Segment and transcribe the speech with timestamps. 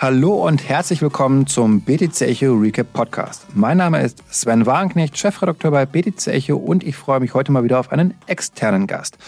[0.00, 3.46] Hallo und herzlich willkommen zum BTC Echo Recap Podcast.
[3.54, 7.64] Mein Name ist Sven Wagenknecht, Chefredakteur bei BTC Echo und ich freue mich heute mal
[7.64, 9.18] wieder auf einen externen Gast.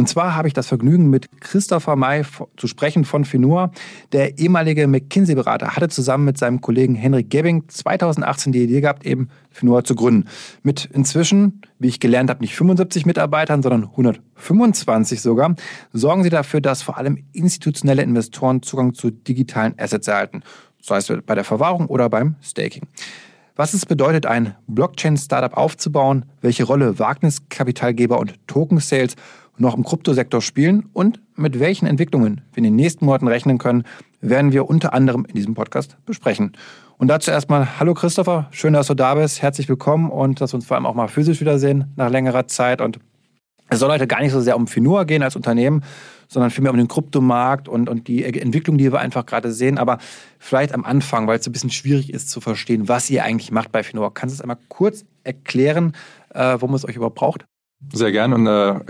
[0.00, 2.22] Und zwar habe ich das Vergnügen, mit Christopher May
[2.56, 3.70] zu sprechen von Finua.
[4.12, 9.28] Der ehemalige McKinsey-Berater hatte zusammen mit seinem Kollegen Henrik Gebbing 2018 die Idee gehabt, eben
[9.50, 10.26] Finua zu gründen.
[10.62, 15.54] Mit inzwischen, wie ich gelernt habe, nicht 75 Mitarbeitern, sondern 125 sogar,
[15.92, 20.40] sorgen sie dafür, dass vor allem institutionelle Investoren Zugang zu digitalen Assets erhalten.
[20.80, 22.88] Sei es bei der Verwahrung oder beim Staking
[23.60, 29.16] was es bedeutet, ein Blockchain-Startup aufzubauen, welche Rolle Wagniskapitalgeber und Token-Sales
[29.60, 33.84] noch im Kryptosektor spielen und mit welchen Entwicklungen wir in den nächsten Monaten rechnen können,
[34.20, 36.52] werden wir unter anderem in diesem Podcast besprechen.
[36.98, 40.56] Und dazu erstmal, hallo Christopher, schön, dass du da bist, herzlich willkommen und dass wir
[40.56, 42.80] uns vor allem auch mal physisch wiedersehen nach längerer Zeit.
[42.80, 43.00] Und
[43.68, 45.82] es soll heute gar nicht so sehr um Finua gehen als Unternehmen,
[46.28, 49.78] sondern vielmehr um den Kryptomarkt und, und die Entwicklung, die wir einfach gerade sehen.
[49.78, 49.98] Aber
[50.38, 53.72] vielleicht am Anfang, weil es ein bisschen schwierig ist zu verstehen, was ihr eigentlich macht
[53.72, 54.10] bei Finua.
[54.10, 55.92] Kannst du es einmal kurz erklären,
[56.30, 57.44] äh, warum es euch überhaupt braucht?
[57.92, 58.80] Sehr gern und äh,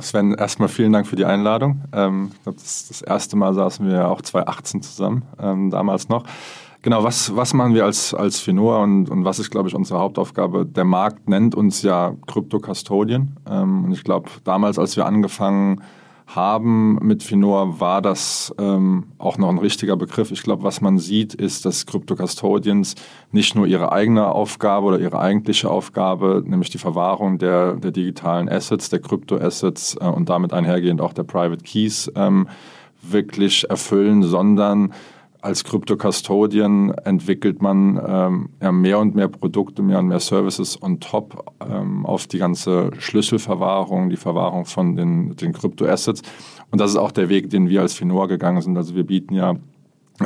[0.00, 1.84] Sven, erstmal vielen Dank für die Einladung.
[1.92, 6.24] Ähm, das, das erste Mal saßen wir auch 2018 zusammen, ähm, damals noch.
[6.82, 9.98] Genau, was, was machen wir als, als Finor und, und was ist, glaube ich, unsere
[9.98, 10.64] Hauptaufgabe?
[10.64, 13.36] Der Markt nennt uns ja Krypto-Custodian.
[13.48, 15.97] Ähm, und ich glaube, damals, als wir angefangen haben
[17.02, 20.30] mit Finor, war das ähm, auch noch ein richtiger Begriff.
[20.30, 22.94] Ich glaube, was man sieht, ist, dass Crypto-Custodians
[23.32, 28.48] nicht nur ihre eigene Aufgabe oder ihre eigentliche Aufgabe, nämlich die Verwahrung der, der digitalen
[28.48, 32.48] Assets, der Krypto-Assets äh, und damit einhergehend auch der Private Keys ähm,
[33.02, 34.92] wirklich erfüllen, sondern
[35.40, 41.00] als Crypto-Custodian entwickelt man ähm, ja, mehr und mehr Produkte, mehr und mehr Services on
[41.00, 46.22] top ähm, auf die ganze Schlüsselverwahrung, die Verwahrung von den, den Crypto-Assets.
[46.70, 48.76] Und das ist auch der Weg, den wir als Finor gegangen sind.
[48.76, 49.54] Also wir bieten ja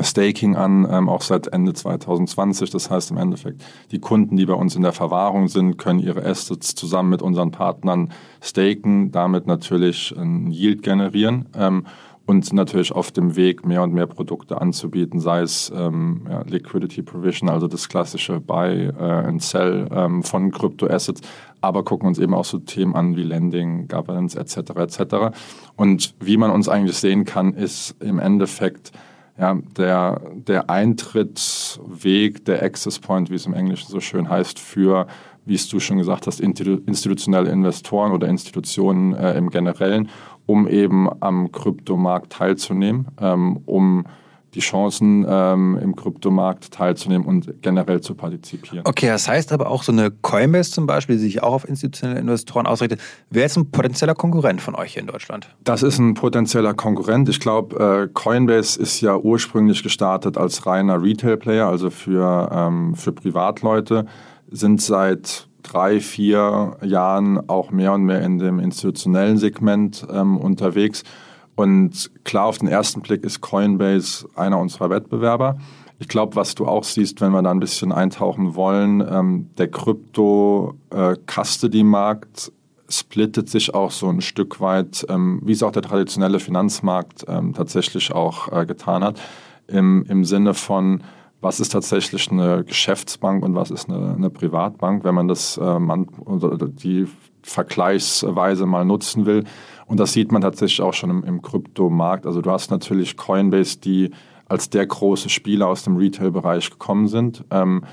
[0.00, 2.70] Staking an, ähm, auch seit Ende 2020.
[2.70, 6.24] Das heißt im Endeffekt, die Kunden, die bei uns in der Verwahrung sind, können ihre
[6.24, 8.10] Assets zusammen mit unseren Partnern
[8.40, 11.50] staken, damit natürlich ein Yield generieren.
[11.54, 11.84] Ähm,
[12.26, 17.02] und natürlich auf dem Weg, mehr und mehr Produkte anzubieten, sei es ähm, ja, Liquidity
[17.02, 21.20] Provision, also das klassische Buy äh, and Sell ähm, von Kryptoassets,
[21.60, 24.70] aber gucken uns eben auch so Themen an wie Lending, Governance etc.
[24.76, 25.36] etc.
[25.76, 28.92] Und wie man uns eigentlich sehen kann, ist im Endeffekt
[29.38, 35.06] ja, der, der Eintrittsweg, der Access Point, wie es im Englischen so schön heißt, für
[35.44, 40.08] wie es du schon gesagt hast, institutionelle Investoren oder Institutionen äh, im Generellen
[40.46, 44.04] um eben am Kryptomarkt teilzunehmen, ähm, um
[44.54, 48.82] die Chancen ähm, im Kryptomarkt teilzunehmen und generell zu partizipieren.
[48.84, 52.20] Okay, das heißt aber auch so eine Coinbase zum Beispiel, die sich auch auf institutionelle
[52.20, 55.48] Investoren ausrichtet, wäre jetzt ein potenzieller Konkurrent von euch hier in Deutschland?
[55.64, 57.28] Das ist ein potenzieller Konkurrent.
[57.28, 63.12] Ich glaube, äh, Coinbase ist ja ursprünglich gestartet als reiner Retail-Player, also für, ähm, für
[63.12, 64.04] Privatleute,
[64.50, 71.04] sind seit drei, vier Jahren auch mehr und mehr in dem institutionellen Segment ähm, unterwegs.
[71.54, 75.56] Und klar, auf den ersten Blick ist Coinbase einer unserer Wettbewerber.
[75.98, 79.70] Ich glaube, was du auch siehst, wenn wir da ein bisschen eintauchen wollen, ähm, der
[79.70, 82.52] Krypto-Custody-Markt äh,
[82.92, 87.54] splittet sich auch so ein Stück weit, ähm, wie es auch der traditionelle Finanzmarkt ähm,
[87.54, 89.20] tatsächlich auch äh, getan hat,
[89.68, 91.02] im, im Sinne von,
[91.42, 95.78] was ist tatsächlich eine Geschäftsbank und was ist eine, eine Privatbank, wenn man das äh,
[95.78, 96.06] man,
[96.82, 97.06] die
[97.42, 99.44] Vergleichsweise mal nutzen will.
[99.86, 102.26] Und das sieht man tatsächlich auch schon im, im Kryptomarkt.
[102.26, 104.10] Also du hast natürlich Coinbase, die
[104.46, 107.84] als der große Spieler aus dem Retail-Bereich gekommen sind ähm,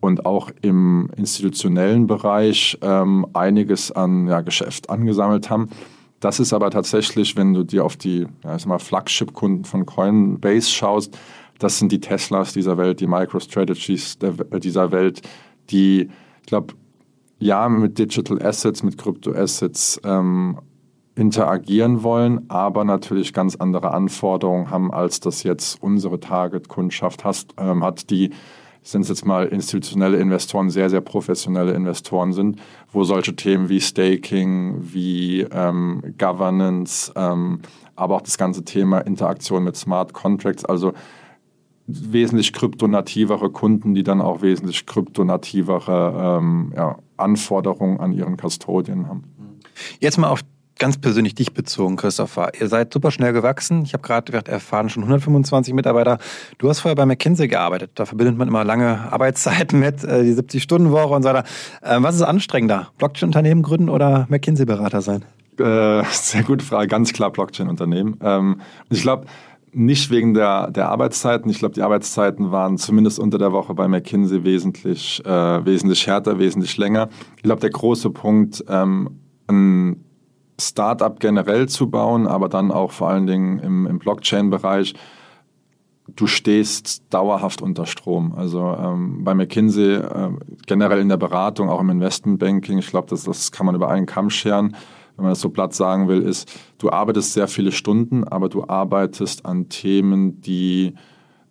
[0.00, 5.70] und auch im institutionellen Bereich ähm, einiges an ja, Geschäft angesammelt haben.
[6.18, 11.16] Das ist aber tatsächlich, wenn du dir auf die ja, Flagship-Kunden von Coinbase schaust,
[11.58, 15.22] das sind die Teslas dieser Welt, die MicroStrategies der, dieser Welt,
[15.70, 16.08] die,
[16.40, 16.74] ich glaube,
[17.38, 20.58] ja, mit Digital Assets, mit Krypto-Assets ähm,
[21.14, 27.24] interagieren wollen, aber natürlich ganz andere Anforderungen haben, als das jetzt unsere Target-Kundschaft
[27.58, 28.30] ähm, hat, die
[28.82, 32.60] sind es jetzt mal institutionelle Investoren, sehr, sehr professionelle Investoren sind,
[32.92, 37.60] wo solche Themen wie Staking, wie ähm, Governance, ähm,
[37.96, 40.92] aber auch das ganze Thema Interaktion mit Smart Contracts, also
[41.86, 49.24] wesentlich kryptonativere Kunden, die dann auch wesentlich kryptonativere ähm, ja, Anforderungen an ihren Custodian haben.
[50.00, 50.40] Jetzt mal auf
[50.78, 52.52] ganz persönlich dich bezogen, Christopher.
[52.60, 53.82] Ihr seid super schnell gewachsen.
[53.84, 56.18] Ich habe gerade erfahren, schon 125 Mitarbeiter.
[56.58, 57.92] Du hast vorher bei McKinsey gearbeitet.
[57.94, 61.44] Da verbindet man immer lange Arbeitszeiten mit, äh, die 70-Stunden-Woche und so weiter.
[61.82, 62.88] Ähm, was ist anstrengender?
[62.98, 65.24] Blockchain-Unternehmen gründen oder McKinsey-Berater sein?
[65.58, 66.88] Äh, sehr gute Frage.
[66.88, 68.18] Ganz klar Blockchain-Unternehmen.
[68.22, 68.60] Ähm,
[68.90, 69.26] ich glaube,
[69.76, 71.50] nicht wegen der, der Arbeitszeiten.
[71.50, 76.38] Ich glaube, die Arbeitszeiten waren zumindest unter der Woche bei McKinsey wesentlich, äh, wesentlich härter,
[76.38, 77.10] wesentlich länger.
[77.36, 80.02] Ich glaube, der große Punkt, ähm, ein
[80.58, 84.94] Startup generell zu bauen, aber dann auch vor allen Dingen im, im Blockchain-Bereich,
[86.08, 88.32] du stehst dauerhaft unter Strom.
[88.34, 90.30] Also ähm, bei McKinsey, äh,
[90.66, 94.06] generell in der Beratung, auch im Investmentbanking, ich glaube, das, das kann man über einen
[94.06, 94.74] Kamm scheren,
[95.16, 98.64] wenn man das so platt sagen will, ist, du arbeitest sehr viele Stunden, aber du
[98.66, 100.94] arbeitest an Themen, die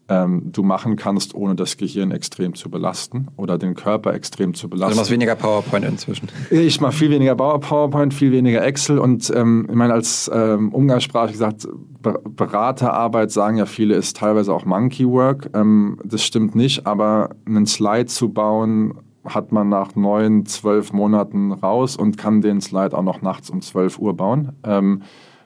[0.07, 4.69] ähm, du machen kannst, ohne das Gehirn extrem zu belasten oder den Körper extrem zu
[4.69, 4.85] belasten.
[4.85, 6.29] Also du machst weniger PowerPoint inzwischen.
[6.51, 11.31] Ich mache viel weniger PowerPoint, viel weniger Excel und ähm, ich meine, als ähm, Umgangssprache
[11.31, 11.67] gesagt,
[12.01, 15.49] Beraterarbeit sagen ja viele, ist teilweise auch Monkey Work.
[15.55, 18.93] Ähm, das stimmt nicht, aber einen Slide zu bauen,
[19.25, 23.61] hat man nach neun, zwölf Monaten raus und kann den Slide auch noch nachts um
[23.61, 24.53] zwölf Uhr bauen.
[24.63, 25.03] Ähm,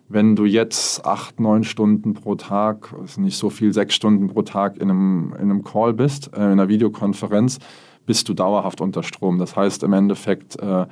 [0.07, 4.41] wenn du jetzt acht, neun Stunden pro Tag, ist nicht so viel, sechs Stunden pro
[4.41, 7.59] Tag in einem, in einem Call bist, äh, in einer Videokonferenz,
[8.05, 9.37] bist du dauerhaft unter Strom.
[9.37, 10.87] Das heißt im Endeffekt äh,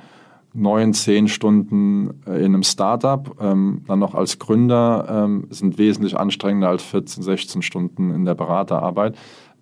[0.54, 6.16] neun, zehn Stunden äh, in einem Startup, ähm, dann noch als Gründer, ähm, sind wesentlich
[6.16, 9.16] anstrengender als 14, 16 Stunden in der Beraterarbeit.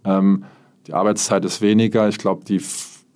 [0.05, 0.45] Ähm,
[0.87, 2.09] die Arbeitszeit ist weniger.
[2.09, 2.61] Ich glaube, die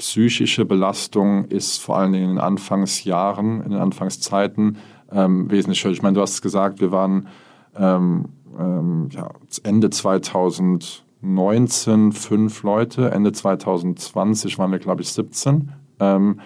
[0.00, 4.78] psychische Belastung ist vor allen Dingen in den Anfangsjahren, in den Anfangszeiten
[5.12, 5.92] ähm, wesentlich höher.
[5.92, 7.28] Ich meine, du hast es gesagt, wir waren
[7.76, 9.30] ähm, ähm, ja,
[9.62, 15.70] Ende 2019 fünf Leute, Ende 2020 waren wir, glaube ich, 17.
[16.00, 16.40] Ähm,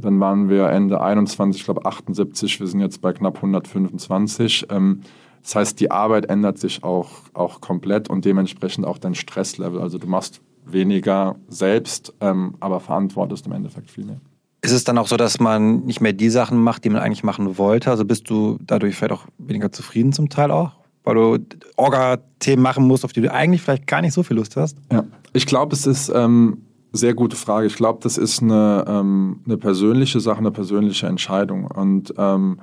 [0.00, 4.68] dann waren wir Ende 21, ich glaube 78, wir sind jetzt bei knapp 125.
[4.70, 5.00] Ähm,
[5.42, 9.80] das heißt, die Arbeit ändert sich auch, auch komplett und dementsprechend auch dein Stresslevel.
[9.80, 10.42] Also du machst
[10.72, 14.20] weniger selbst, ähm, aber verantwortest im Endeffekt viel mehr.
[14.60, 17.22] Ist es dann auch so, dass man nicht mehr die Sachen macht, die man eigentlich
[17.22, 17.90] machen wollte?
[17.90, 20.72] Also bist du dadurch vielleicht auch weniger zufrieden zum Teil auch?
[21.04, 21.38] Weil du
[21.76, 24.76] Orga-Themen machen musst, auf die du eigentlich vielleicht gar nicht so viel Lust hast?
[24.92, 26.62] Ja, ich glaube, es ist ähm,
[26.92, 27.66] sehr gute Frage.
[27.66, 31.66] Ich glaube, das ist eine, ähm, eine persönliche Sache, eine persönliche Entscheidung.
[31.66, 32.58] Und ähm,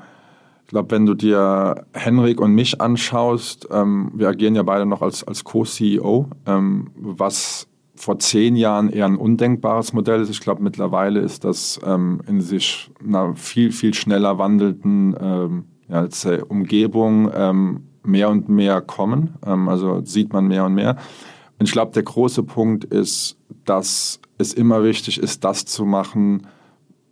[0.63, 5.01] ich glaube, wenn du dir Henrik und mich anschaust, ähm, wir agieren ja beide noch
[5.01, 10.29] als, als Co-CEO, ähm, was vor zehn Jahren eher ein undenkbares Modell ist.
[10.29, 16.07] Ich glaube, mittlerweile ist das ähm, in sich einer viel, viel schneller wandelnden ähm, ja,
[16.47, 19.35] Umgebung ähm, mehr und mehr kommen.
[19.45, 20.97] Ähm, also sieht man mehr und mehr.
[21.57, 26.47] Und ich glaube, der große Punkt ist, dass es immer wichtig ist, das zu machen,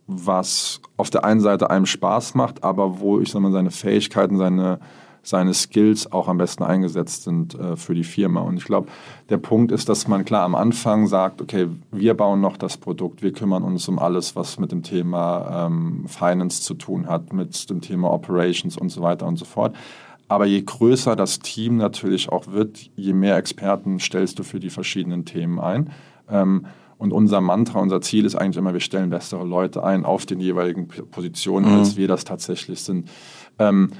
[0.06, 4.36] was auf der einen Seite einem Spaß macht, aber wo ich sag mal, seine Fähigkeiten,
[4.36, 4.80] seine
[5.24, 8.42] seine Skills auch am besten eingesetzt sind äh, für die Firma.
[8.42, 8.88] Und ich glaube,
[9.30, 13.22] der Punkt ist, dass man klar am Anfang sagt, okay, wir bauen noch das Produkt,
[13.22, 17.68] wir kümmern uns um alles, was mit dem Thema ähm, Finance zu tun hat, mit
[17.70, 19.74] dem Thema Operations und so weiter und so fort.
[20.28, 24.70] Aber je größer das Team natürlich auch wird, je mehr Experten stellst du für die
[24.70, 25.90] verschiedenen Themen ein.
[26.30, 26.66] Ähm,
[26.96, 30.40] und unser Mantra, unser Ziel ist eigentlich immer, wir stellen bessere Leute ein auf den
[30.40, 31.78] jeweiligen Positionen, mhm.
[31.78, 33.10] als wir das tatsächlich sind.
[33.58, 33.90] Ähm,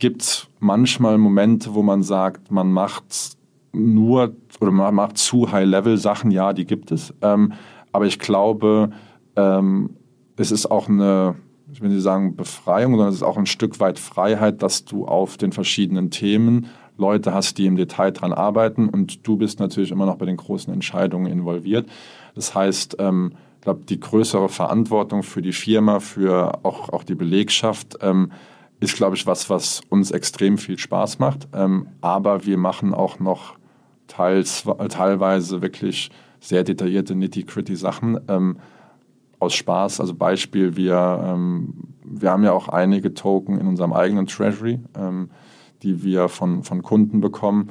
[0.00, 3.36] gibt es manchmal Momente, wo man sagt, man macht
[3.72, 6.32] nur oder man macht zu High-Level-Sachen.
[6.32, 7.14] Ja, die gibt es.
[7.22, 7.52] Ähm,
[7.92, 8.90] aber ich glaube,
[9.36, 9.90] ähm,
[10.36, 11.36] es ist auch eine,
[11.72, 15.06] ich will nicht sagen Befreiung, sondern es ist auch ein Stück weit Freiheit, dass du
[15.06, 16.66] auf den verschiedenen Themen
[16.96, 20.36] Leute hast, die im Detail dran arbeiten und du bist natürlich immer noch bei den
[20.36, 21.88] großen Entscheidungen involviert.
[22.34, 27.14] Das heißt, ähm, ich glaube, die größere Verantwortung für die Firma, für auch, auch die
[27.14, 28.32] Belegschaft, ähm,
[28.80, 31.48] ist, glaube ich, was, was uns extrem viel Spaß macht.
[31.52, 33.56] Ähm, aber wir machen auch noch
[34.06, 36.10] teils, teilweise wirklich
[36.40, 38.56] sehr detaillierte, nitty-gritty Sachen ähm,
[39.38, 40.00] aus Spaß.
[40.00, 45.30] Also Beispiel, wir, ähm, wir haben ja auch einige Token in unserem eigenen Treasury, ähm,
[45.82, 47.70] die wir von, von Kunden bekommen.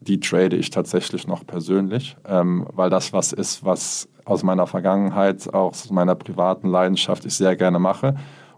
[0.00, 5.52] Die trade ich tatsächlich noch persönlich, ähm, weil das was ist, was aus meiner Vergangenheit,
[5.52, 8.14] auch aus meiner privaten Leidenschaft ich sehr gerne mache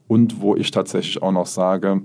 [0.09, 2.03] und wo ich tatsächlich auch noch sage,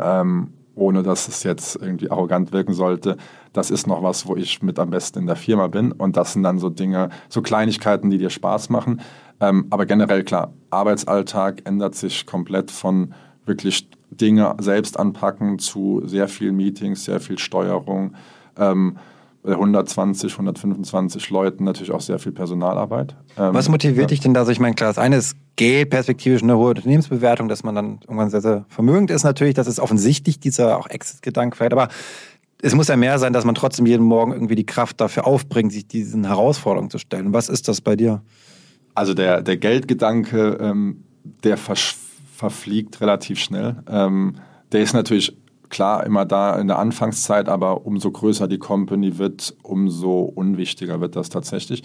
[0.00, 3.16] ähm, ohne dass es jetzt irgendwie arrogant wirken sollte,
[3.52, 5.92] das ist noch was, wo ich mit am besten in der Firma bin.
[5.92, 9.00] Und das sind dann so Dinge, so Kleinigkeiten, die dir Spaß machen.
[9.40, 16.28] Ähm, aber generell klar, Arbeitsalltag ändert sich komplett von wirklich Dinge selbst anpacken zu sehr
[16.28, 18.14] viel Meetings, sehr viel Steuerung.
[18.56, 18.98] Ähm,
[19.54, 23.16] 120, 125 Leuten natürlich auch sehr viel Personalarbeit.
[23.36, 24.06] Ähm, Was motiviert ja.
[24.06, 24.40] dich denn da?
[24.40, 28.00] Also ich meine, klar, das eine ist Geld, perspektivisch eine hohe Unternehmensbewertung, dass man dann
[28.02, 29.54] irgendwann sehr, sehr vermögend ist natürlich.
[29.54, 31.72] Das ist offensichtlich dieser auch Exit-Gedanke vielleicht.
[31.72, 31.88] Aber
[32.62, 35.72] es muss ja mehr sein, dass man trotzdem jeden Morgen irgendwie die Kraft dafür aufbringt,
[35.72, 37.32] sich diesen Herausforderungen zu stellen.
[37.32, 38.22] Was ist das bei dir?
[38.94, 41.04] Also der, der Geldgedanke, ähm,
[41.44, 43.76] der verfliegt relativ schnell.
[43.88, 44.36] Ähm,
[44.72, 45.36] der ist natürlich
[45.70, 51.16] klar immer da in der Anfangszeit, aber umso größer die Company wird, umso unwichtiger wird
[51.16, 51.82] das tatsächlich.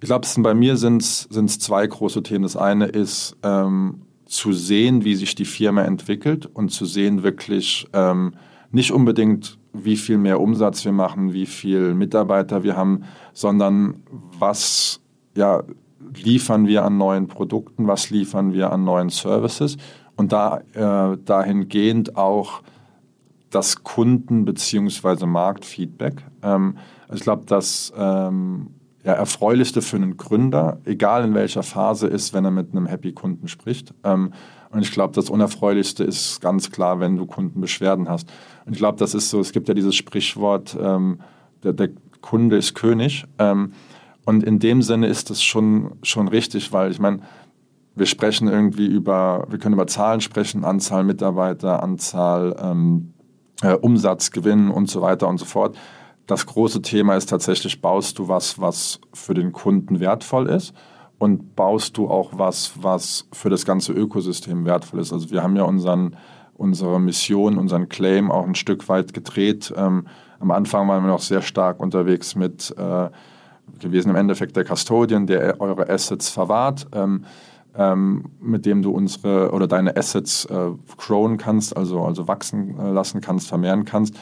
[0.00, 2.42] Ich glaube, bei mir sind es zwei große Themen.
[2.42, 7.86] Das eine ist ähm, zu sehen, wie sich die Firma entwickelt und zu sehen wirklich
[7.92, 8.34] ähm,
[8.72, 14.02] nicht unbedingt, wie viel mehr Umsatz wir machen, wie viel Mitarbeiter wir haben, sondern
[14.38, 15.00] was
[15.36, 15.62] ja,
[16.14, 19.76] liefern wir an neuen Produkten, was liefern wir an neuen Services
[20.16, 22.62] und da äh, dahingehend auch
[23.54, 25.26] das Kunden- bzw.
[25.26, 26.24] Marktfeedback.
[26.42, 26.76] Ähm,
[27.12, 28.68] ich glaube, das ähm,
[29.04, 33.48] ja, Erfreulichste für einen Gründer, egal in welcher Phase ist, wenn er mit einem Happy-Kunden
[33.48, 33.94] spricht.
[34.04, 34.32] Ähm,
[34.70, 38.32] und ich glaube, das Unerfreulichste ist ganz klar, wenn du Kundenbeschwerden hast.
[38.64, 41.18] Und ich glaube, das ist so, es gibt ja dieses Sprichwort, ähm,
[41.62, 41.90] der, der,
[42.22, 43.26] Kunde ist König.
[43.38, 43.72] Ähm,
[44.24, 47.18] und in dem Sinne ist das schon, schon richtig, weil ich meine,
[47.94, 53.11] wir sprechen irgendwie über, wir können über Zahlen sprechen, Anzahl Mitarbeiter, Anzahl ähm,
[53.62, 55.76] äh, Umsatz, Gewinn und so weiter und so fort.
[56.26, 60.72] Das große Thema ist tatsächlich, baust du was, was für den Kunden wertvoll ist
[61.18, 65.12] und baust du auch was, was für das ganze Ökosystem wertvoll ist.
[65.12, 66.16] Also wir haben ja unseren,
[66.54, 69.72] unsere Mission, unseren Claim auch ein Stück weit gedreht.
[69.76, 70.06] Ähm,
[70.40, 73.08] am Anfang waren wir noch sehr stark unterwegs mit äh,
[73.78, 76.86] gewesen im Endeffekt der Custodian, der eure Assets verwahrt.
[76.92, 77.24] Ähm,
[77.76, 82.90] ähm, mit dem du unsere oder deine Assets äh, growen kannst, also, also wachsen äh,
[82.90, 84.14] lassen kannst, vermehren kannst.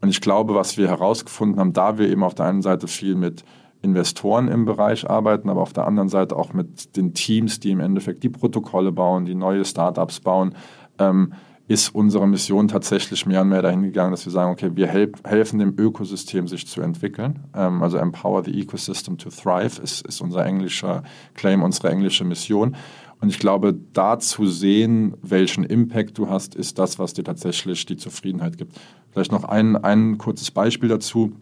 [0.00, 3.14] Und ich glaube, was wir herausgefunden haben, da wir eben auf der einen Seite viel
[3.14, 3.44] mit
[3.80, 7.80] Investoren im Bereich arbeiten, aber auf der anderen Seite auch mit den Teams, die im
[7.80, 10.54] Endeffekt die Protokolle bauen, die neue Startups bauen,
[10.98, 11.32] ähm,
[11.68, 15.20] ist unsere Mission tatsächlich mehr und mehr dahin gegangen, dass wir sagen, okay, wir help,
[15.28, 17.40] helfen dem Ökosystem sich zu entwickeln.
[17.54, 21.02] Ähm, also Empower the Ecosystem to Thrive ist, ist unser englischer
[21.34, 22.74] Claim, unsere englische Mission.
[23.20, 27.84] Und ich glaube, da zu sehen, welchen Impact du hast, ist das, was dir tatsächlich
[27.84, 28.74] die Zufriedenheit gibt.
[29.10, 31.32] Vielleicht noch ein, ein kurzes Beispiel dazu.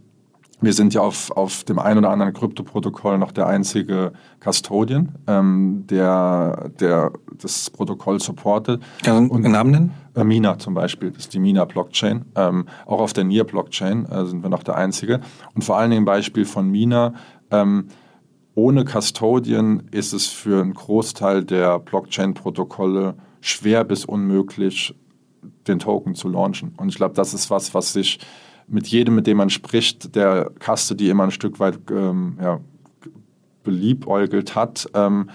[0.60, 5.84] Wir sind ja auf, auf dem einen oder anderen Krypto-Protokoll noch der einzige Custodian, ähm,
[5.88, 8.82] der, der das Protokoll supportet.
[9.02, 9.94] Kannst du einen Namen nennen?
[10.24, 12.24] Mina zum Beispiel, das ist die Mina-Blockchain.
[12.34, 15.20] Ähm, auch auf der NIR-Blockchain äh, sind wir noch der einzige.
[15.54, 17.14] Und vor allen Dingen Beispiel von Mina.
[17.50, 17.88] Ähm,
[18.54, 24.94] ohne Custodian ist es für einen Großteil der Blockchain-Protokolle schwer bis unmöglich,
[25.68, 26.74] den Token zu launchen.
[26.76, 28.18] Und ich glaube, das ist was, was sich
[28.66, 32.60] mit jedem, mit dem man spricht, der Custody immer ein Stück weit ähm, ja,
[33.62, 35.30] beliebäugelt hat, ähm,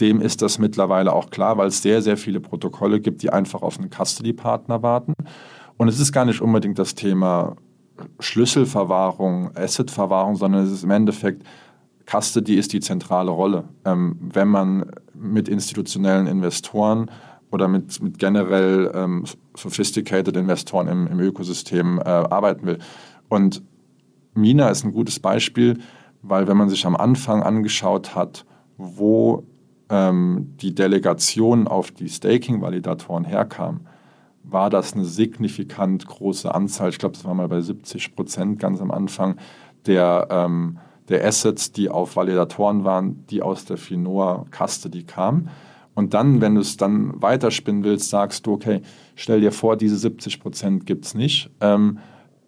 [0.00, 3.62] dem ist das mittlerweile auch klar, weil es sehr, sehr viele Protokolle gibt, die einfach
[3.62, 5.14] auf einen Custody-Partner warten.
[5.76, 7.56] Und es ist gar nicht unbedingt das Thema
[8.18, 11.44] Schlüsselverwahrung, Assetverwahrung, sondern es ist im Endeffekt,
[12.10, 13.64] Custody ist die zentrale Rolle.
[13.84, 17.10] Ähm, wenn man mit institutionellen Investoren
[17.50, 19.24] oder mit, mit generell ähm,
[19.56, 22.78] sophisticated Investoren im, im Ökosystem äh, arbeiten will.
[23.28, 23.62] Und
[24.34, 25.78] Mina ist ein gutes Beispiel,
[26.22, 28.44] weil wenn man sich am Anfang angeschaut hat,
[28.76, 29.44] wo
[29.94, 33.82] ähm, die Delegation auf die Staking-Validatoren herkam,
[34.42, 36.88] war das eine signifikant große Anzahl.
[36.90, 39.36] Ich glaube, es war mal bei 70 Prozent ganz am Anfang
[39.86, 45.48] der, ähm, der Assets, die auf Validatoren waren, die aus der Finoa Custody kamen.
[45.94, 48.82] Und dann, wenn du es dann weiterspinnen willst, sagst du, okay,
[49.14, 51.50] stell dir vor, diese 70 Prozent gibt es nicht.
[51.60, 52.00] Ähm,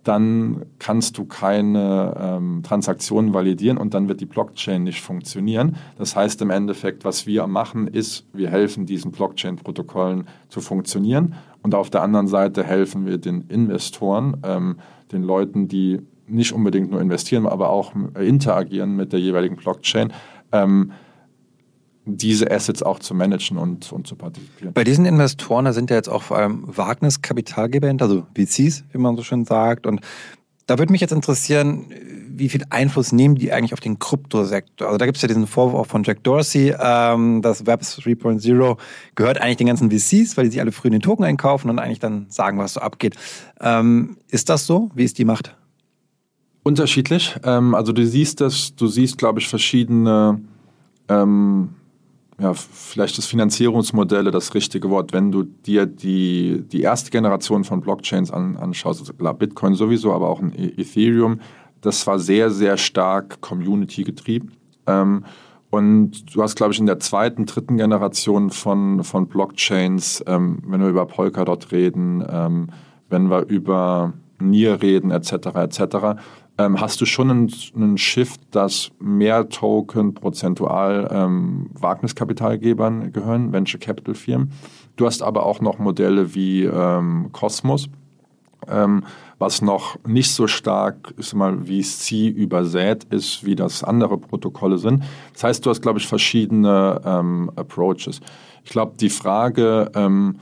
[0.06, 5.76] dann kannst du keine ähm, Transaktionen validieren und dann wird die Blockchain nicht funktionieren.
[5.98, 11.74] Das heißt im Endeffekt, was wir machen, ist, wir helfen diesen Blockchain-Protokollen zu funktionieren und
[11.74, 14.76] auf der anderen Seite helfen wir den Investoren, ähm,
[15.10, 20.12] den Leuten, die nicht unbedingt nur investieren, aber auch interagieren mit der jeweiligen Blockchain,
[20.52, 20.92] ähm,
[22.06, 24.72] diese Assets auch zu managen und, und zu partizipieren.
[24.72, 28.98] Bei diesen Investoren, da sind ja jetzt auch vor allem Wagniskapitalgeber hinter, also VCs, wie
[28.98, 29.86] man so schön sagt.
[29.86, 30.00] Und
[30.66, 31.86] da würde mich jetzt interessieren,
[32.28, 34.86] wie viel Einfluss nehmen die eigentlich auf den Kryptosektor?
[34.86, 38.76] Also da gibt es ja diesen Vorwurf von Jack Dorsey, ähm, das Web 3.0
[39.14, 41.78] gehört eigentlich den ganzen VCs, weil die sich alle früh in den Token einkaufen und
[41.78, 43.16] eigentlich dann sagen, was so abgeht.
[43.60, 44.90] Ähm, ist das so?
[44.94, 45.56] Wie ist die Macht?
[46.62, 47.36] Unterschiedlich.
[47.44, 50.40] Ähm, also du siehst das, du siehst, glaube ich, verschiedene
[51.08, 51.70] ähm,
[52.38, 57.80] ja, vielleicht ist Finanzierungsmodelle das richtige Wort, wenn du dir die, die erste Generation von
[57.80, 61.40] Blockchains an, anschaust, also Bitcoin sowieso, aber auch ein e-, Ethereum,
[61.80, 64.52] das war sehr, sehr stark Community getrieben.
[64.86, 65.24] Ähm,
[65.70, 70.80] und du hast, glaube ich, in der zweiten, dritten Generation von, von Blockchains, ähm, wenn
[70.80, 72.68] wir über Polkadot reden, ähm,
[73.08, 76.20] wenn wir über Nier reden, etc., etc.,
[76.58, 83.80] ähm, hast du schon einen, einen, Shift, dass mehr Token prozentual ähm, Wagniskapitalgebern gehören, Venture
[83.80, 84.52] Capital Firmen.
[84.96, 87.88] Du hast aber auch noch Modelle wie ähm, Cosmos
[88.68, 89.04] ähm,
[89.38, 95.04] was noch nicht so stark ist mal VC übersät ist, wie das andere Protokolle sind.
[95.34, 98.20] Das heißt, du hast, glaube ich, verschiedene ähm, Approaches.
[98.64, 100.36] Ich glaube, die Frage, ähm,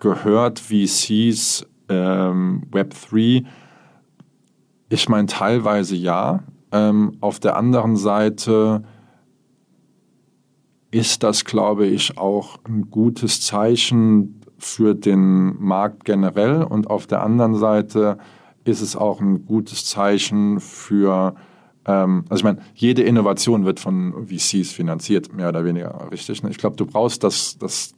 [0.00, 3.44] gehört VCs ähm, Web3?
[4.88, 6.42] Ich meine, teilweise ja.
[6.72, 8.82] Ähm, auf der anderen Seite
[10.90, 17.22] ist das, glaube ich, auch ein gutes Zeichen für den Markt generell und auf der
[17.22, 18.18] anderen Seite
[18.64, 21.34] ist es auch ein gutes Zeichen für,
[21.84, 26.42] ähm, also ich meine, jede Innovation wird von VCs finanziert, mehr oder weniger, richtig?
[26.44, 27.94] Ich glaube, du brauchst das, das,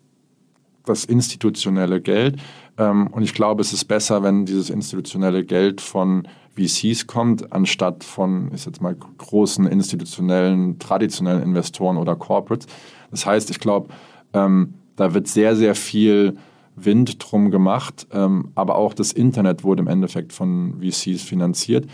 [0.85, 2.41] das institutionelle Geld
[2.85, 8.51] und ich glaube, es ist besser, wenn dieses institutionelle Geld von VCs kommt, anstatt von,
[8.55, 12.67] ich jetzt mal, großen institutionellen, traditionellen Investoren oder Corporates.
[13.11, 13.89] Das heißt, ich glaube,
[14.33, 16.37] ähm, da wird sehr, sehr viel
[16.75, 21.87] Wind drum gemacht, ähm, aber auch das Internet wurde im Endeffekt von VCs finanziert.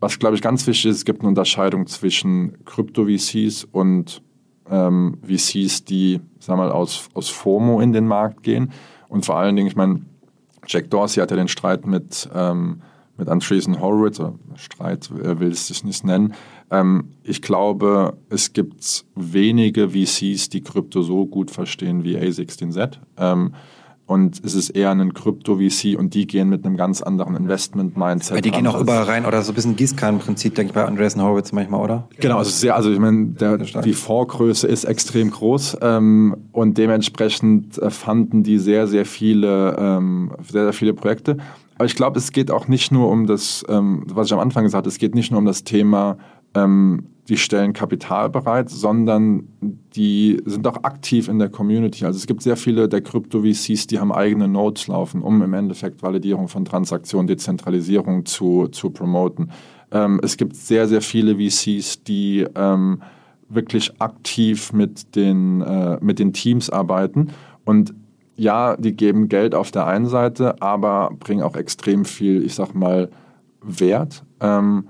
[0.00, 4.22] Was, glaube ich, ganz wichtig ist, es gibt eine Unterscheidung zwischen Krypto-VCs und
[4.70, 8.72] ähm, VCs, die, sagen wir mal, aus, aus FOMO in den Markt gehen.
[9.16, 10.02] Und vor allen Dingen, ich meine,
[10.66, 12.82] Jack Dorsey hat ja den Streit mit, ähm,
[13.16, 16.34] mit Andreessen Horowitz, oder Streit er will es nicht nennen.
[16.70, 22.98] Ähm, ich glaube, es gibt wenige VCs, die Krypto so gut verstehen wie A16Z.
[23.16, 23.54] Ähm,
[24.06, 28.36] und es ist eher ein Krypto-VC und die gehen mit einem ganz anderen Investment-Mindset.
[28.36, 31.20] Weil die gehen auch überall rein oder so ein bisschen Gießkannenprinzip, denke ich, bei Andreessen
[31.20, 32.08] Horowitz manchmal, oder?
[32.20, 37.78] Genau, also sehr, also ich meine, der, die Vorgröße ist extrem groß ähm, und dementsprechend
[37.78, 41.38] äh, fanden die sehr, sehr viele, ähm, sehr, sehr viele Projekte.
[41.74, 44.62] Aber ich glaube, es geht auch nicht nur um das, ähm, was ich am Anfang
[44.62, 46.16] gesagt habe, es geht nicht nur um das Thema
[46.56, 52.04] ähm, die stellen Kapital bereit, sondern die sind auch aktiv in der Community.
[52.04, 56.02] Also es gibt sehr viele der Krypto-VCs, die haben eigene Nodes laufen, um im Endeffekt
[56.02, 59.50] Validierung von Transaktionen, Dezentralisierung zu, zu promoten.
[59.90, 63.02] Ähm, es gibt sehr, sehr viele VCs, die ähm,
[63.48, 67.28] wirklich aktiv mit den, äh, mit den Teams arbeiten
[67.64, 67.94] und
[68.36, 72.74] ja, die geben Geld auf der einen Seite, aber bringen auch extrem viel, ich sag
[72.74, 73.08] mal,
[73.62, 74.24] Wert.
[74.40, 74.88] Ähm,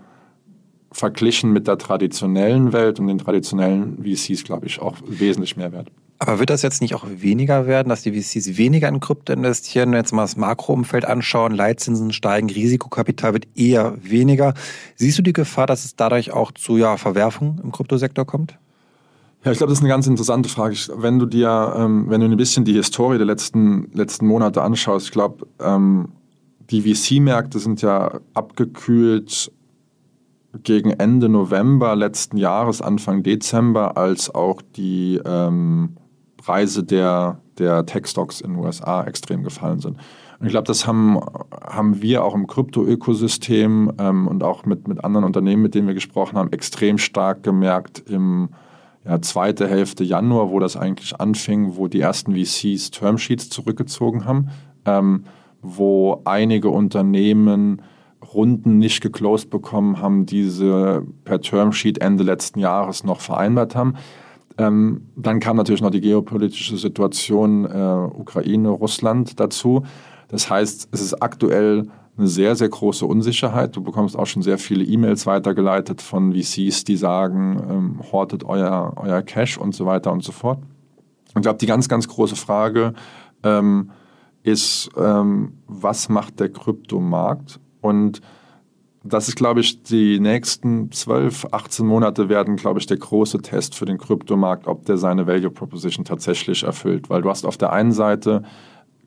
[0.96, 5.88] verglichen mit der traditionellen Welt und den traditionellen VCs, glaube ich, auch wesentlich mehr wert.
[6.18, 9.88] Aber wird das jetzt nicht auch weniger werden, dass die VCs weniger in Krypto investieren?
[9.88, 14.54] Wenn wir jetzt mal das Makroumfeld anschauen, Leitzinsen steigen, Risikokapital wird eher weniger.
[14.94, 18.58] Siehst du die Gefahr, dass es dadurch auch zu ja, Verwerfungen im Kryptosektor kommt?
[19.44, 20.74] Ja, ich glaube, das ist eine ganz interessante Frage.
[20.96, 25.06] Wenn du dir, ähm, wenn du ein bisschen die Historie der letzten, letzten Monate anschaust,
[25.06, 26.08] ich glaube, ähm,
[26.70, 29.52] die VC-Märkte sind ja abgekühlt
[30.62, 35.96] gegen Ende November letzten Jahres, Anfang Dezember, als auch die ähm,
[36.36, 39.98] Preise der, der Tech-Stocks in den USA extrem gefallen sind.
[40.38, 41.18] Und ich glaube, das haben,
[41.62, 45.94] haben wir auch im Krypto-Ökosystem ähm, und auch mit, mit anderen Unternehmen, mit denen wir
[45.94, 48.50] gesprochen haben, extrem stark gemerkt im
[49.04, 54.48] ja, zweite Hälfte Januar, wo das eigentlich anfing, wo die ersten VCs Termsheets zurückgezogen haben,
[54.84, 55.24] ähm,
[55.62, 57.82] wo einige Unternehmen
[58.34, 63.94] Runden nicht geclosed bekommen haben, diese per Termsheet Ende letzten Jahres noch vereinbart haben.
[64.58, 69.82] Ähm, dann kam natürlich noch die geopolitische Situation äh, Ukraine, Russland dazu.
[70.28, 73.76] Das heißt, es ist aktuell eine sehr, sehr große Unsicherheit.
[73.76, 78.94] Du bekommst auch schon sehr viele E-Mails weitergeleitet von VCs, die sagen, ähm, hortet euer,
[78.96, 80.58] euer Cash und so weiter und so fort.
[81.34, 82.94] Und ich glaube, die ganz, ganz große Frage
[83.42, 83.90] ähm,
[84.42, 87.60] ist, ähm, was macht der Kryptomarkt?
[87.86, 88.20] Und
[89.04, 93.74] das ist, glaube ich, die nächsten 12, 18 Monate werden, glaube ich, der große Test
[93.74, 97.08] für den Kryptomarkt, ob der seine Value Proposition tatsächlich erfüllt.
[97.08, 98.42] Weil du hast auf der einen Seite,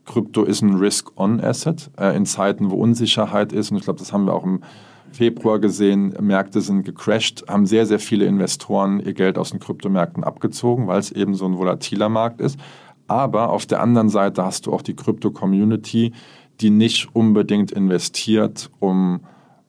[0.06, 3.72] Krypto ist ein Risk-on-Asset äh, in Zeiten, wo Unsicherheit ist.
[3.72, 4.62] Und ich glaube, das haben wir auch im
[5.12, 6.16] Februar gesehen.
[6.20, 11.00] Märkte sind gecrashed, haben sehr, sehr viele Investoren ihr Geld aus den Kryptomärkten abgezogen, weil
[11.00, 12.60] es eben so ein volatiler Markt ist.
[13.08, 16.14] Aber auf der anderen Seite hast du auch die Krypto-Community,
[16.62, 19.22] die nicht unbedingt investiert, um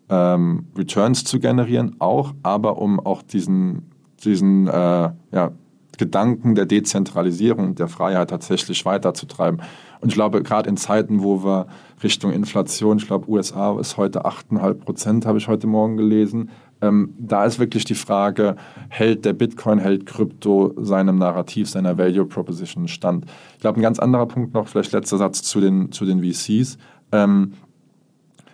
[0.08, 3.90] ähm, Returns zu generieren, auch, aber um auch diesen,
[4.24, 5.52] diesen äh, ja,
[5.98, 9.60] Gedanken der Dezentralisierung und der Freiheit tatsächlich weiterzutreiben.
[10.00, 11.66] Und ich glaube, gerade in Zeiten, wo wir
[12.02, 16.50] Richtung Inflation, ich glaube, USA ist heute 8,5 Prozent, habe ich heute Morgen gelesen,
[16.82, 18.56] ähm, da ist wirklich die Frage,
[18.88, 23.26] hält der Bitcoin, hält Krypto seinem Narrativ, seiner Value Proposition stand?
[23.54, 26.78] Ich glaube, ein ganz anderer Punkt noch, vielleicht letzter Satz zu den, zu den VCs.
[27.12, 27.52] Ähm,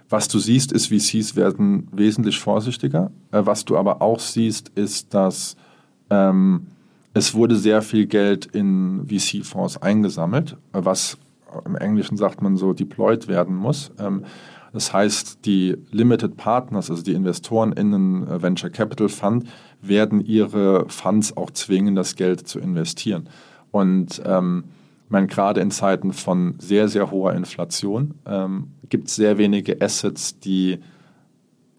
[0.09, 3.11] was du siehst, ist, VCs werden wesentlich vorsichtiger.
[3.33, 5.57] Äh, was du aber auch siehst, ist, dass
[6.11, 6.67] ähm,
[7.15, 11.17] es wurde sehr viel Geld in VC-Fonds eingesammelt, was
[11.65, 13.91] im Englischen sagt man so deployed werden muss.
[13.99, 14.25] Ähm,
[14.77, 19.49] Das heißt, die Limited Partners, also die Investoren in einen äh, Venture Capital Fund,
[19.81, 23.31] werden ihre Funds auch zwingen, das Geld zu investieren.
[23.71, 24.65] Und ähm,
[25.09, 30.41] meine, gerade in Zeiten von sehr, sehr hoher Inflation ähm, gibt es sehr wenige Assets,
[30.41, 30.81] die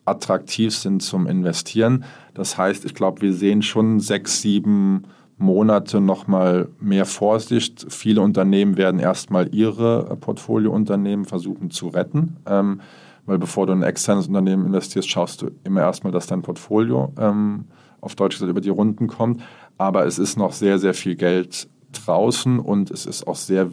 [0.06, 2.04] attraktiv sind zum Investieren.
[2.34, 5.04] Das heißt, ich glaube, wir sehen schon sechs, sieben
[5.38, 7.86] Monate nochmal mehr Vorsicht.
[7.90, 12.38] Viele Unternehmen werden erstmal ihre Portfoliounternehmen versuchen zu retten.
[12.48, 12.82] Ähm,
[13.28, 17.14] weil bevor du in ein externes Unternehmen investierst, schaust du immer erstmal, dass dein Portfolio
[17.20, 17.66] ähm,
[18.02, 19.42] auf Deutsch gesagt über die Runden kommt.
[19.78, 21.68] Aber es ist noch sehr, sehr viel Geld
[22.06, 23.70] draußen und es ist auch sehr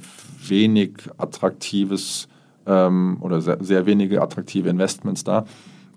[0.47, 2.29] wenig attraktives
[2.67, 5.45] ähm, oder sehr, sehr wenige attraktive Investments da.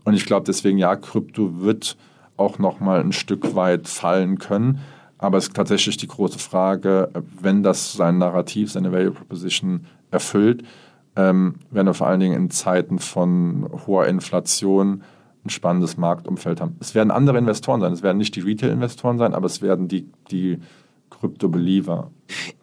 [0.04, 1.98] Und ich glaube deswegen, ja, Krypto wird
[2.38, 4.80] auch noch mal ein Stück weit fallen können.
[5.18, 7.10] Aber es ist tatsächlich die große Frage,
[7.42, 10.64] wenn das sein Narrativ, seine Value Proposition erfüllt,
[11.16, 15.02] ähm, werden wir vor allen Dingen in Zeiten von hoher Inflation
[15.44, 16.76] ein spannendes Marktumfeld haben.
[16.80, 20.10] Es werden andere Investoren sein, es werden nicht die Retail-Investoren sein, aber es werden die,
[20.30, 20.60] die
[21.10, 22.12] Krypto-Believer.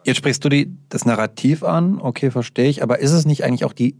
[0.03, 3.65] Jetzt sprichst du die, das Narrativ an, okay, verstehe ich, aber ist es nicht eigentlich
[3.65, 3.95] auch die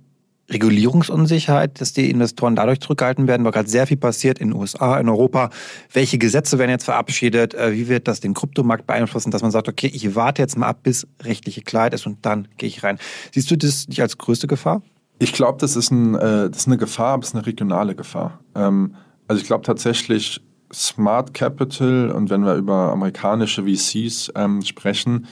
[0.49, 4.99] Regulierungsunsicherheit, dass die Investoren dadurch zurückgehalten werden, weil gerade sehr viel passiert in den USA,
[4.99, 5.49] in Europa.
[5.91, 7.53] Welche Gesetze werden jetzt verabschiedet?
[7.55, 10.67] Äh, wie wird das den Kryptomarkt beeinflussen, dass man sagt, okay, ich warte jetzt mal
[10.67, 12.99] ab, bis rechtliche Klarheit ist und dann gehe ich rein.
[13.33, 14.81] Siehst du das nicht als größte Gefahr?
[15.17, 18.39] Ich glaube, das, ist äh, das ist eine Gefahr, aber es ist eine regionale Gefahr.
[18.53, 18.95] Ähm,
[19.27, 20.41] also ich glaube tatsächlich,
[20.73, 25.27] Smart Capital und wenn wir über amerikanische VCs ähm, sprechen,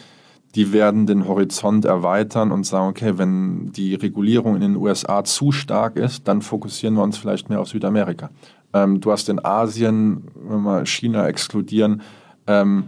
[0.56, 5.52] die werden den Horizont erweitern und sagen, okay, wenn die Regulierung in den USA zu
[5.52, 8.30] stark ist, dann fokussieren wir uns vielleicht mehr auf Südamerika.
[8.74, 12.02] Ähm, du hast in Asien, wenn wir China exkludieren,
[12.46, 12.86] ähm,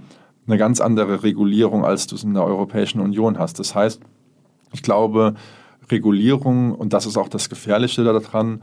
[0.47, 3.57] eine ganz andere Regulierung, als du es in der Europäischen Union hast.
[3.57, 3.99] Das heißt,
[4.73, 5.33] ich glaube,
[5.89, 8.61] Regulierung, und das ist auch das Gefährliche daran,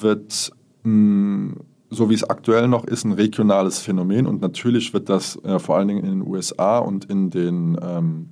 [0.00, 1.54] wird mh,
[1.90, 5.76] so wie es aktuell noch ist, ein regionales Phänomen und natürlich wird das äh, vor
[5.76, 8.30] allen Dingen in den USA und in den, ähm,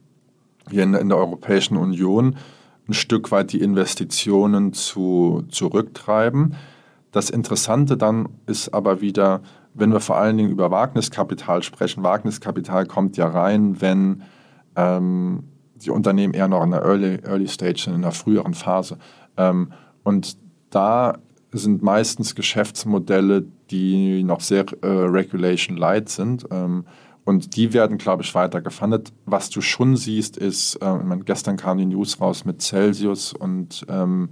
[0.71, 2.37] hier in, in, der Europäischen Union
[2.89, 6.57] ein Stück weit die Investitionen zu, zurücktreiben.
[7.13, 9.41] Das Interessante dann ist aber wieder,
[9.73, 14.23] wenn wir vor allen Dingen über Wagniskapital sprechen, Wagniskapital kommt ja rein, wenn
[14.77, 15.45] ähm,
[15.77, 18.99] die Unternehmen eher noch in der Early, Early Stage sind, in der früheren Phase.
[19.37, 20.37] Ähm, und
[20.71, 21.19] da
[21.59, 26.47] sind meistens Geschäftsmodelle, die noch sehr äh, Regulation light sind.
[26.51, 26.85] Ähm,
[27.25, 29.13] und die werden, glaube ich, weiter gefundet.
[29.25, 33.33] Was du schon siehst, ist, äh, ich meine, gestern kam die News raus mit Celsius
[33.33, 34.31] und ähm,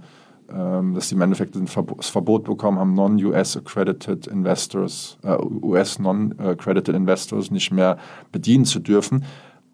[0.51, 6.95] ähm, dass die im Endeffekt das Verbot bekommen haben, non-US accredited Investors, äh, US non-accredited
[6.95, 7.97] Investors nicht mehr
[8.31, 9.23] bedienen zu dürfen.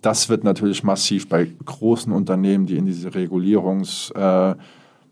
[0.02, 4.56] Das wird natürlich massiv bei großen Unternehmen, die in diese Regulierungs- äh,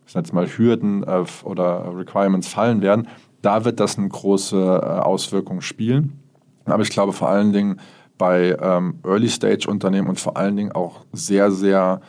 [0.08, 3.08] ich sage jetzt mal, Hürden äh, oder Requirements fallen werden,
[3.42, 6.20] da wird das eine große äh, Auswirkung spielen.
[6.66, 7.80] Aber ich glaube vor allen Dingen
[8.18, 12.02] bei ähm, Early-Stage-Unternehmen und vor allen Dingen auch sehr, sehr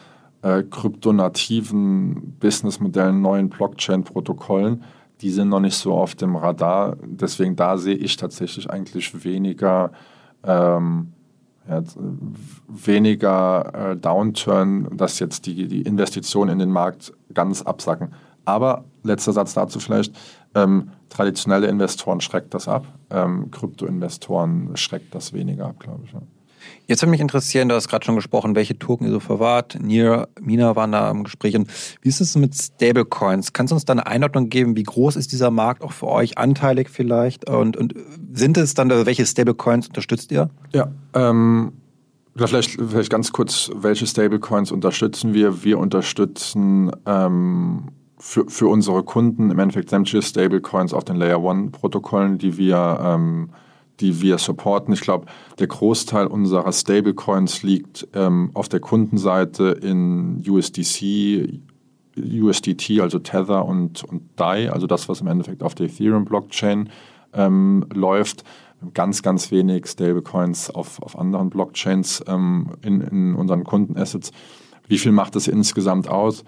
[0.42, 4.84] äh, kryptonativen Businessmodellen, neuen Blockchain-Protokollen,
[5.20, 6.96] die sind noch nicht so auf dem Radar.
[7.04, 9.90] Deswegen da sehe ich tatsächlich eigentlich weniger
[10.44, 11.12] ähm,
[11.68, 11.82] ja,
[12.68, 18.14] weniger äh, Downturn, dass jetzt die, die Investitionen in den Markt ganz absacken.
[18.44, 20.16] Aber letzter Satz dazu vielleicht,
[20.54, 26.12] ähm, traditionelle Investoren schreckt das ab, ähm, Krypto-Investoren schreckt das weniger ab, glaube ich.
[26.12, 26.22] Ja.
[26.86, 29.78] Jetzt würde mich interessieren, du hast gerade schon gesprochen, welche Token ihr so verwahrt.
[29.80, 31.54] Nier, Mina waren da im Gespräch.
[31.56, 31.68] Und
[32.02, 33.52] wie ist es mit Stablecoins?
[33.52, 34.76] Kannst du uns da eine Einordnung geben?
[34.76, 36.38] Wie groß ist dieser Markt auch für euch?
[36.38, 37.48] Anteilig vielleicht?
[37.48, 37.94] Und, und
[38.32, 40.50] sind es dann, also welche Stablecoins unterstützt ihr?
[40.72, 41.72] Ja, ähm,
[42.36, 45.64] vielleicht, vielleicht ganz kurz, welche Stablecoins unterstützen wir?
[45.64, 51.70] Wir unterstützen ähm, für, für unsere Kunden im Endeffekt sämtliche Stablecoins auf den Layer One
[51.70, 53.50] Protokollen, die wir ähm,
[54.00, 54.94] die wir supporten.
[54.94, 55.26] Ich glaube,
[55.58, 61.60] der Großteil unserer Stablecoins liegt ähm, auf der Kundenseite in USDC,
[62.16, 66.90] USDT, also Tether und, und DAI, also das, was im Endeffekt auf der Ethereum-Blockchain
[67.32, 68.44] ähm, läuft.
[68.94, 74.30] Ganz, ganz wenig Stablecoins auf, auf anderen Blockchains ähm, in, in unseren Kundenassets.
[74.86, 76.44] Wie viel macht das insgesamt aus?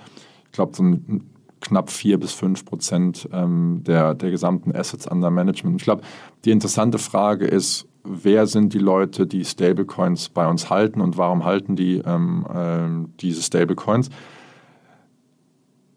[0.47, 1.30] Ich glaube, so ein
[1.61, 5.81] knapp 4 bis 5 Prozent ähm, der, der gesamten Assets under Management.
[5.81, 6.03] Ich glaube,
[6.45, 11.45] die interessante Frage ist, wer sind die Leute, die Stablecoins bei uns halten und warum
[11.45, 14.09] halten die ähm, äh, diese Stablecoins?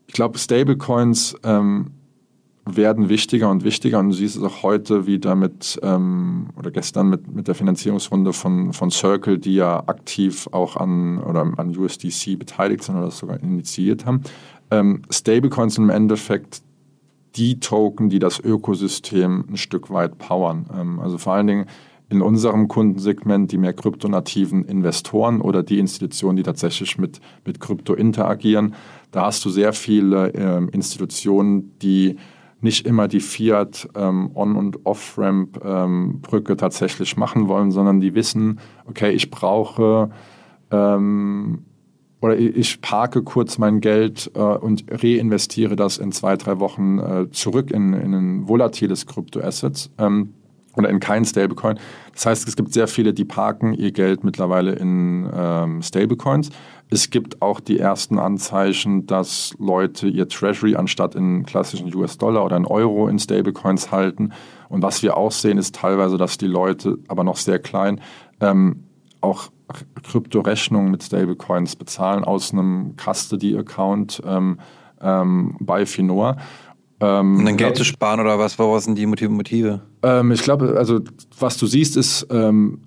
[0.07, 1.91] Ich glaube, Stablecoins ähm,
[2.65, 7.09] werden wichtiger und wichtiger und du siehst es auch heute wieder mit ähm, oder gestern
[7.09, 12.37] mit, mit der Finanzierungsrunde von, von Circle, die ja aktiv auch an oder an USDC
[12.39, 14.21] beteiligt sind oder das sogar initiiert haben
[14.73, 16.61] ähm, Stablecoins im Endeffekt
[17.35, 20.69] die Token, die das Ökosystem ein Stück weit powern.
[20.75, 21.65] Ähm, also vor allen Dingen
[22.09, 27.93] in unserem Kundensegment die mehr kryptonativen Investoren oder die Institutionen, die tatsächlich mit, mit Krypto
[27.93, 28.75] interagieren.
[29.11, 32.17] Da hast du sehr viele äh, Institutionen, die
[32.61, 38.59] nicht immer die Fiat ähm, On- und Off-Ramp-Brücke ähm, tatsächlich machen wollen, sondern die wissen,
[38.85, 40.11] okay, ich brauche
[40.71, 41.65] ähm,
[42.23, 47.29] oder ich parke kurz mein Geld äh, und reinvestiere das in zwei, drei Wochen äh,
[47.31, 50.33] zurück in, in ein volatiles Kryptoassets ähm,
[50.77, 51.77] oder in kein Stablecoin.
[52.13, 56.49] Das heißt, es gibt sehr viele, die parken ihr Geld mittlerweile in ähm, Stablecoins.
[56.89, 62.55] Es gibt auch die ersten Anzeichen, dass Leute ihr Treasury anstatt in klassischen US-Dollar oder
[62.55, 64.31] in Euro in Stablecoins halten.
[64.69, 67.99] Und was wir auch sehen, ist teilweise, dass die Leute, aber noch sehr klein,
[68.39, 68.85] ähm,
[69.23, 69.49] auch
[70.03, 74.59] Kryptorechnungen mit Stablecoins bezahlen aus einem Custody-Account ähm,
[75.01, 76.37] ähm, bei Finoa.
[76.99, 78.59] Ähm, um dann Geld zu sparen oder was?
[78.59, 79.81] Was sind die Motive?
[80.03, 80.99] Ähm, ich glaube, also
[81.39, 82.81] was du siehst, ist ähm,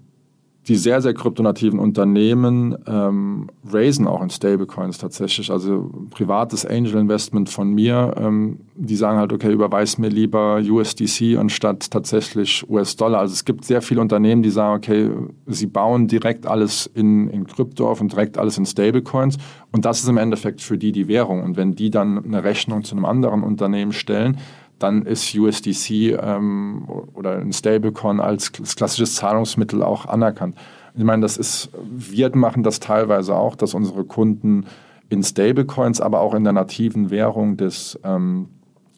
[0.68, 5.50] die sehr, sehr kryptonativen Unternehmen ähm, raisen auch in Stablecoins tatsächlich.
[5.50, 11.38] Also privates Angel Investment von mir, ähm, die sagen halt, okay, überweis mir lieber USDC
[11.38, 13.20] anstatt tatsächlich US-Dollar.
[13.20, 15.10] Also es gibt sehr viele Unternehmen, die sagen, okay,
[15.46, 19.38] sie bauen direkt alles in, in Krypto auf und direkt alles in Stablecoins.
[19.70, 21.44] Und das ist im Endeffekt für die die Währung.
[21.44, 24.38] Und wenn die dann eine Rechnung zu einem anderen Unternehmen stellen,
[24.78, 30.56] dann ist USDC ähm, oder ein Stablecoin als klassisches Zahlungsmittel auch anerkannt.
[30.94, 34.66] Ich meine, das ist, wir machen das teilweise auch, dass unsere Kunden
[35.08, 38.48] in Stablecoins, aber auch in der nativen Währung des, ähm,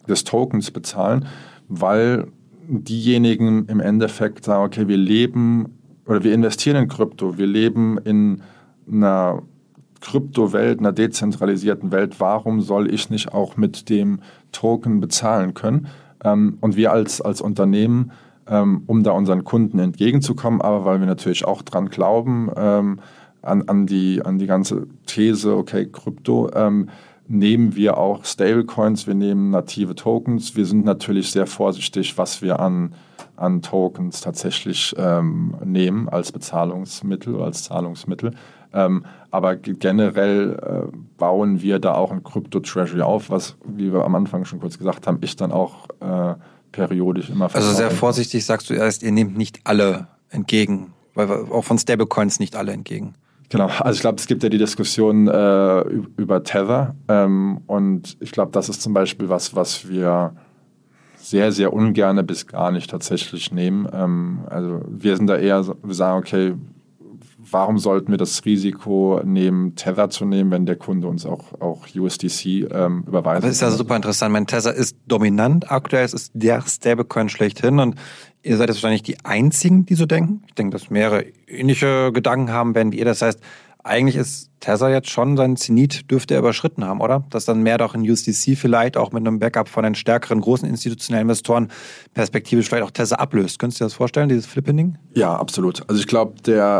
[0.08, 1.26] des Tokens bezahlen,
[1.68, 2.28] weil
[2.68, 8.42] diejenigen im Endeffekt sagen, okay, wir leben oder wir investieren in Krypto, wir leben in
[8.90, 9.42] einer
[10.00, 14.20] Kryptowelt, einer dezentralisierten Welt, warum soll ich nicht auch mit dem
[14.52, 15.88] Token bezahlen können?
[16.24, 18.12] Ähm, und wir als, als Unternehmen,
[18.48, 23.00] ähm, um da unseren Kunden entgegenzukommen, aber weil wir natürlich auch dran glauben, ähm,
[23.42, 26.88] an, an, die, an die ganze These, okay, Krypto, ähm,
[27.28, 30.56] nehmen wir auch Stablecoins, wir nehmen native Tokens.
[30.56, 32.94] Wir sind natürlich sehr vorsichtig, was wir an,
[33.36, 38.32] an Tokens tatsächlich ähm, nehmen als Bezahlungsmittel als Zahlungsmittel.
[38.78, 44.14] Ähm, aber generell äh, bauen wir da auch ein Crypto-Treasury auf, was, wie wir am
[44.14, 46.34] Anfang schon kurz gesagt haben, ich dann auch äh,
[46.72, 51.64] periodisch immer Also sehr vorsichtig sagst du erst, ihr nehmt nicht alle entgegen, weil auch
[51.64, 53.14] von Stablecoins nicht alle entgegen.
[53.50, 55.80] Genau, also ich glaube, es gibt ja die Diskussion äh,
[56.16, 60.34] über Tether ähm, und ich glaube, das ist zum Beispiel was, was wir
[61.16, 63.88] sehr, sehr ungerne bis gar nicht tatsächlich nehmen.
[63.92, 66.54] Ähm, also wir sind da eher, wir sagen, okay,
[67.50, 71.86] warum sollten wir das Risiko nehmen, Tether zu nehmen, wenn der Kunde uns auch, auch
[71.94, 73.44] USDC ähm, überweist?
[73.44, 74.32] Das ist ja super interessant.
[74.32, 76.04] Mein Tether ist dominant aktuell.
[76.04, 77.96] Es ist der Stablecoin schlechthin und
[78.42, 80.42] ihr seid jetzt wahrscheinlich die Einzigen, die so denken.
[80.46, 83.04] Ich denke, dass mehrere ähnliche Gedanken haben werden wie ihr.
[83.04, 83.40] Das heißt,
[83.88, 87.24] eigentlich ist Tesla jetzt schon sein Zenit dürfte er überschritten haben, oder?
[87.30, 90.68] Dass dann mehr doch in USDC vielleicht auch mit einem Backup von den stärkeren großen
[90.68, 91.68] institutionellen Investoren
[92.14, 93.58] perspektivisch vielleicht auch Tesla ablöst.
[93.58, 94.98] Könntest du dir das vorstellen, dieses Flippending?
[95.14, 95.88] Ja, absolut.
[95.88, 96.34] Also ich glaube,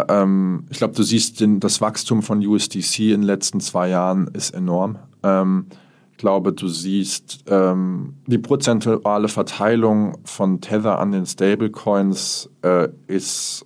[0.08, 4.28] ähm, ich glaube, du siehst den, das Wachstum von USDC in den letzten zwei Jahren
[4.28, 4.98] ist enorm.
[5.22, 5.66] Ähm,
[6.12, 13.64] ich glaube, du siehst ähm, die prozentuale Verteilung von Tether an den Stablecoins äh, ist,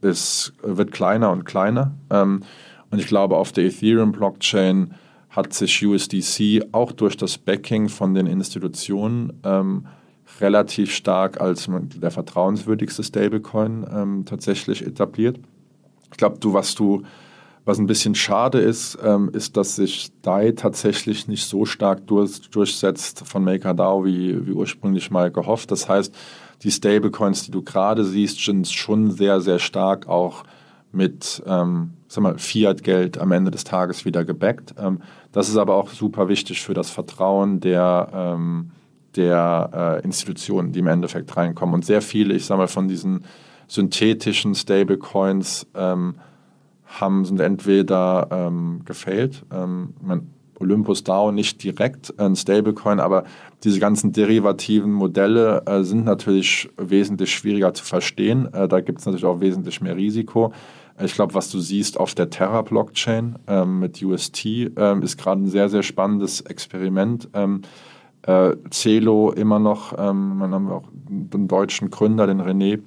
[0.00, 1.94] ist, wird kleiner und kleiner.
[2.10, 2.40] Ähm,
[2.94, 4.94] und ich glaube, auf der Ethereum-Blockchain
[5.28, 9.88] hat sich USDC auch durch das Backing von den Institutionen ähm,
[10.40, 15.40] relativ stark als der vertrauenswürdigste Stablecoin ähm, tatsächlich etabliert.
[16.12, 17.02] Ich glaube, du, was du,
[17.64, 22.48] was ein bisschen schade ist, ähm, ist, dass sich DAI tatsächlich nicht so stark durch,
[22.48, 25.72] durchsetzt von MakerDAO wie, wie ursprünglich mal gehofft.
[25.72, 26.14] Das heißt,
[26.62, 30.44] die Stablecoins, die du gerade siehst, sind schon sehr, sehr stark auch
[30.92, 34.74] mit ähm, sag mal, Fiat-Geld am Ende des Tages wieder gebackt.
[34.78, 35.00] Ähm,
[35.32, 38.70] das ist aber auch super wichtig für das Vertrauen der, ähm,
[39.16, 41.74] der äh, Institutionen, die im Endeffekt reinkommen.
[41.74, 43.24] Und sehr viele, ich sage mal, von diesen
[43.66, 46.16] synthetischen Stablecoins ähm,
[46.86, 49.44] haben, sind entweder ähm, gefailt.
[49.52, 50.28] Ähm, mein
[50.60, 53.24] Olympus DAO nicht direkt ein Stablecoin, aber
[53.64, 58.52] diese ganzen derivativen Modelle äh, sind natürlich wesentlich schwieriger zu verstehen.
[58.52, 60.52] Äh, da gibt es natürlich auch wesentlich mehr Risiko.
[61.02, 65.48] Ich glaube, was du siehst auf der Terra-Blockchain ähm, mit UST ähm, ist gerade ein
[65.48, 67.28] sehr, sehr spannendes Experiment.
[67.34, 67.62] Ähm,
[68.22, 72.80] äh, Celo immer noch, ähm, dann haben wir auch den deutschen Gründer, den René,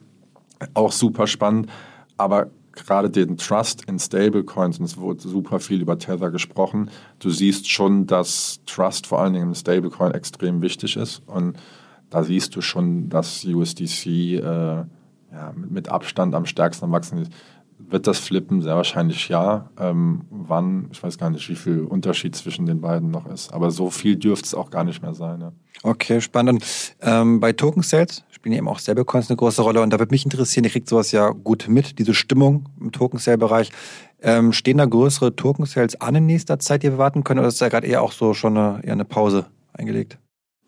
[0.74, 1.70] auch super spannend.
[2.15, 6.89] Aber gerade den Trust in Stablecoins, und es wurde super viel über Tether gesprochen,
[7.20, 11.22] du siehst schon, dass Trust vor allen Dingen im Stablecoin extrem wichtig ist.
[11.28, 11.58] Und
[12.10, 17.32] da siehst du schon, dass USDC äh, ja, mit Abstand am stärksten am Wachsen ist.
[17.80, 18.62] Wird das flippen?
[18.62, 19.70] Sehr wahrscheinlich ja.
[19.80, 20.90] Ähm, wann?
[20.92, 23.54] Ich weiß gar nicht, wie viel Unterschied zwischen den beiden noch ist.
[23.54, 25.42] Aber so viel dürfte es auch gar nicht mehr sein.
[25.42, 25.52] Ja.
[25.84, 26.66] Okay, spannend.
[27.02, 29.82] Ähm, bei Token Sales spielen eben auch Stablecoins eine große Rolle.
[29.82, 33.20] Und da würde mich interessieren, ihr kriegt sowas ja gut mit, diese Stimmung im Token
[33.20, 33.72] Sale-Bereich.
[34.22, 37.40] Ähm, stehen da größere Token Sales an in nächster Zeit, die wir warten können?
[37.40, 40.18] Oder ist da gerade eher auch so schon eine, eher eine Pause eingelegt?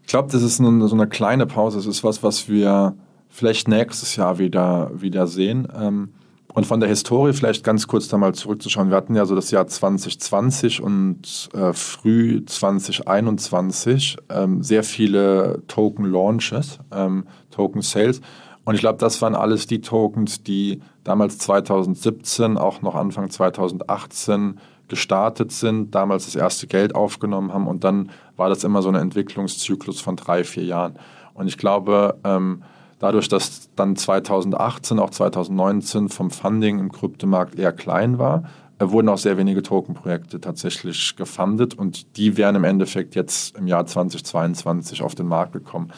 [0.01, 1.79] Ich glaube, das ist eine, so eine kleine Pause.
[1.79, 2.95] Es ist was, was wir
[3.29, 5.67] vielleicht nächstes Jahr wieder, wieder sehen.
[5.75, 6.13] Ähm,
[6.53, 8.89] und von der Historie vielleicht ganz kurz da mal zurückzuschauen.
[8.89, 16.79] Wir hatten ja so das Jahr 2020 und äh, früh 2021 ähm, sehr viele Token-Launches,
[16.91, 18.21] ähm, Token-Sales.
[18.65, 24.59] Und ich glaube, das waren alles die Tokens, die damals 2017, auch noch Anfang 2018
[24.87, 28.95] gestartet sind, damals das erste Geld aufgenommen haben und dann war das immer so ein
[28.95, 30.95] Entwicklungszyklus von drei, vier Jahren.
[31.33, 32.63] Und ich glaube, ähm,
[32.99, 38.43] Dadurch, dass dann 2018, auch 2019 vom Funding im Kryptomarkt eher klein war,
[38.79, 43.67] äh, wurden auch sehr wenige Token-Projekte tatsächlich gefundet und die wären im Endeffekt jetzt im
[43.67, 45.91] Jahr 2022 auf den Markt gekommen.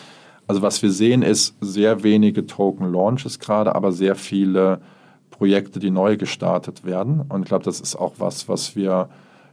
[0.48, 4.82] Also was wir sehen, ist sehr wenige Token-Launches gerade, aber sehr viele
[5.30, 7.22] Projekte, die neu gestartet werden.
[7.30, 9.10] Und ich glaube, das ist auch was, was wir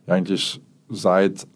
[0.06, 1.46] eigentlich seit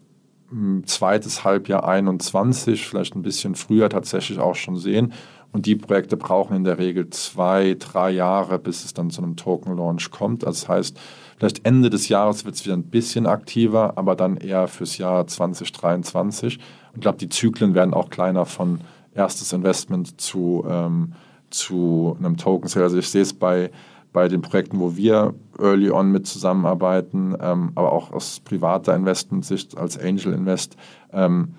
[0.48, 5.12] hm, zweites Halbjahr 21, vielleicht ein bisschen früher tatsächlich auch schon sehen.
[5.52, 9.36] Und die Projekte brauchen in der Regel zwei, drei Jahre, bis es dann zu einem
[9.36, 10.46] Token-Launch kommt.
[10.46, 11.00] Also das heißt,
[11.36, 15.26] vielleicht Ende des Jahres wird es wieder ein bisschen aktiver, aber dann eher fürs Jahr
[15.26, 16.56] 2023.
[16.56, 16.62] Und
[16.94, 18.80] ich glaube, die Zyklen werden auch kleiner von
[19.14, 21.12] erstes Investment zu, ähm,
[21.50, 22.84] zu einem Token-Sale.
[22.84, 23.70] Also ich sehe es bei,
[24.14, 29.76] bei den Projekten, wo wir early on mit zusammenarbeiten, ähm, aber auch aus privater Investmentsicht
[29.76, 30.76] als Angel Invest.
[31.12, 31.54] Ähm,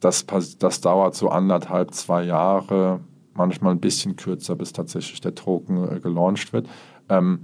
[0.00, 0.26] das,
[0.58, 3.00] das dauert so anderthalb, zwei Jahre,
[3.34, 6.68] manchmal ein bisschen kürzer, bis tatsächlich der Token äh, gelauncht wird.
[7.08, 7.40] Ähm,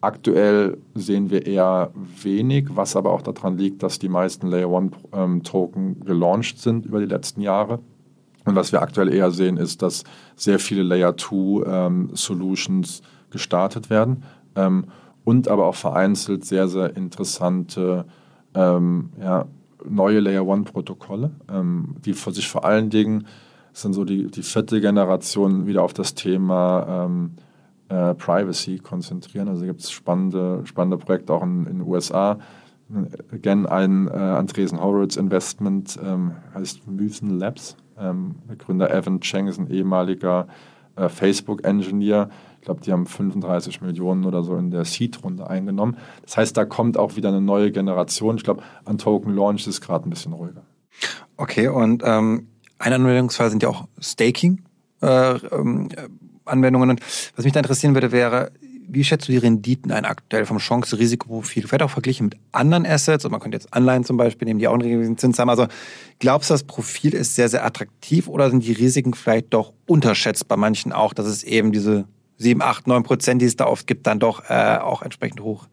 [0.00, 1.90] aktuell sehen wir eher
[2.22, 6.86] wenig, was aber auch daran liegt, dass die meisten Layer One ähm, Token gelauncht sind
[6.86, 7.78] über die letzten Jahre.
[8.44, 10.02] Und was wir aktuell eher sehen, ist, dass
[10.34, 14.24] sehr viele Layer 2 ähm, Solutions gestartet werden
[14.56, 14.86] ähm,
[15.24, 18.04] und aber auch vereinzelt sehr, sehr interessante
[18.54, 19.46] ähm, ja,
[19.88, 23.26] neue Layer One Protokolle, ähm, die für sich vor allen Dingen
[23.72, 27.32] sind so die, die vierte Generation wieder auf das Thema ähm,
[27.88, 29.48] äh, Privacy konzentrieren.
[29.48, 32.38] Also gibt es spannende, spannende Projekte auch in den USA.
[33.32, 37.76] Again, ein äh, Andresen Horowitz Investment ähm, heißt Mythen Labs.
[37.98, 40.46] Ähm, der Gründer Evan Cheng ist ein ehemaliger
[40.96, 42.28] äh, Facebook-Engineer,
[42.62, 45.96] ich glaube, die haben 35 Millionen oder so in der Seed-Runde eingenommen.
[46.22, 48.36] Das heißt, da kommt auch wieder eine neue Generation.
[48.36, 50.62] Ich glaube, an Token Launch ist gerade ein bisschen ruhiger.
[51.36, 52.46] Okay, und ähm,
[52.78, 54.62] ein Anwendungsfall sind ja auch Staking.
[55.02, 55.88] Äh, ähm.
[56.44, 58.52] Was mich da interessieren würde, wäre,
[58.88, 61.66] wie schätzt du die Renditen ein aktuell vom Chance-Risikoprofil?
[61.66, 63.24] Vielleicht auch verglichen mit anderen Assets.
[63.24, 65.50] Und man könnte jetzt Anleihen zum Beispiel nehmen, die auch einen regelmäßigen Zins haben.
[65.50, 65.66] Also
[66.20, 70.46] glaubst du, das Profil ist sehr, sehr attraktiv oder sind die Risiken vielleicht doch unterschätzt
[70.46, 72.06] bei manchen auch, dass es eben diese
[72.42, 75.66] 7, 8, 9 Prozent, die es da oft gibt, dann doch äh, auch entsprechend hoch.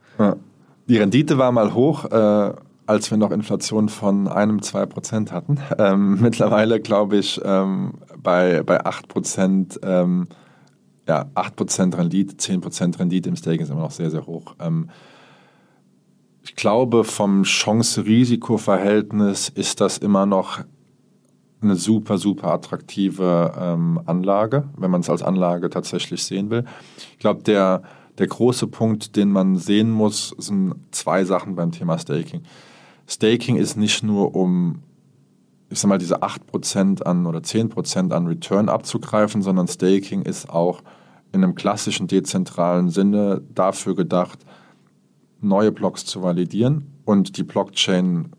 [0.88, 2.53] Die Rendite war mal hoch, äh,
[2.88, 5.60] als wir noch Inflation von einem, zwei Prozent hatten.
[5.77, 10.27] Ähm, mittlerweile glaube ich ähm, bei, bei 8 Prozent, ähm,
[11.08, 14.55] ja, 8 Prozent Rendite, 10 Prozent Rendite im Staking ist immer noch sehr, sehr hoch.
[14.60, 14.89] Ähm,
[16.41, 20.62] ich glaube, vom Chance-Risiko-Verhältnis ist das immer noch
[21.61, 26.63] eine super, super attraktive ähm, Anlage, wenn man es als Anlage tatsächlich sehen will.
[27.11, 27.81] Ich glaube, der,
[28.17, 32.43] der große Punkt, den man sehen muss, sind zwei Sachen beim Thema Staking.
[33.07, 34.83] Staking ist nicht nur um,
[35.69, 40.81] ich sag mal, diese 8% an oder 10% an Return abzugreifen, sondern Staking ist auch
[41.31, 44.39] in einem klassischen dezentralen Sinne dafür gedacht,
[45.41, 48.31] neue Blocks zu validieren und die Blockchain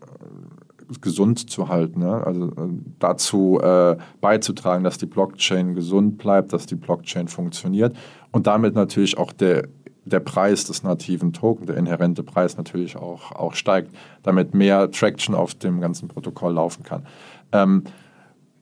[0.99, 2.01] gesund zu halten.
[2.01, 2.21] Ja?
[2.23, 2.69] Also äh,
[2.99, 7.95] dazu äh, beizutragen, dass die Blockchain gesund bleibt, dass die Blockchain funktioniert
[8.31, 9.67] und damit natürlich auch der,
[10.05, 15.35] der Preis des nativen Tokens, der inhärente Preis natürlich auch, auch steigt, damit mehr Traction
[15.35, 17.05] auf dem ganzen Protokoll laufen kann.
[17.51, 17.83] Ähm,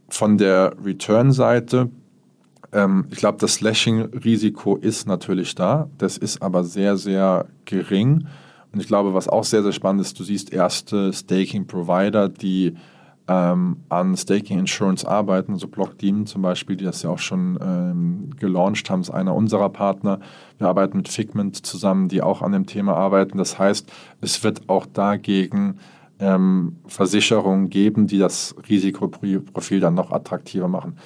[0.10, 1.90] von der Return-Seite
[2.72, 5.90] ähm, ich glaube, das Slashing-Risiko ist natürlich da.
[5.98, 8.28] Das ist aber sehr, sehr gering.
[8.72, 12.76] Und ich glaube, was auch sehr, sehr spannend ist, du siehst erste Staking-Provider, die
[13.30, 18.32] ähm, an Staking Insurance arbeiten, also Blockdaemon zum Beispiel, die das ja auch schon ähm,
[18.38, 20.20] gelauncht haben, ist einer unserer Partner.
[20.57, 23.38] Wir arbeiten mit Figment zusammen, die auch an dem Thema arbeiten.
[23.38, 23.91] Das heißt,
[24.22, 25.78] es wird auch dagegen
[26.20, 30.97] ähm, Versicherungen geben, die das Risikoprofil dann noch attraktiver machen.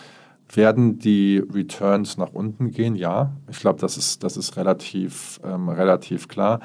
[0.53, 2.95] Werden die Returns nach unten gehen?
[2.95, 6.61] Ja, ich glaube, das ist, das ist relativ, ähm, relativ klar.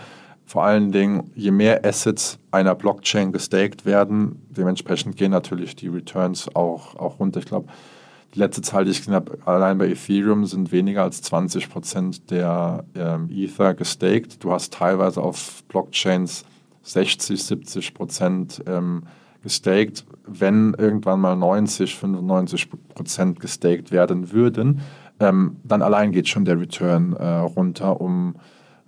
[0.49, 6.49] Vor allen Dingen, je mehr Assets einer Blockchain gestaked werden, dementsprechend gehen natürlich die Returns
[6.57, 7.40] auch, auch runter.
[7.40, 7.68] Ich glaube,
[8.34, 12.30] die letzte Zahl, die ich gesehen habe, allein bei Ethereum sind weniger als 20 Prozent
[12.30, 14.42] der ähm, Ether gestaked.
[14.42, 16.46] Du hast teilweise auf Blockchains
[16.82, 19.03] 60, 70 Prozent ähm,
[19.42, 20.07] gestaked.
[20.26, 24.80] Wenn irgendwann mal 90, 95 Prozent gestaked werden würden,
[25.20, 28.36] ähm, dann allein geht schon der Return äh, runter um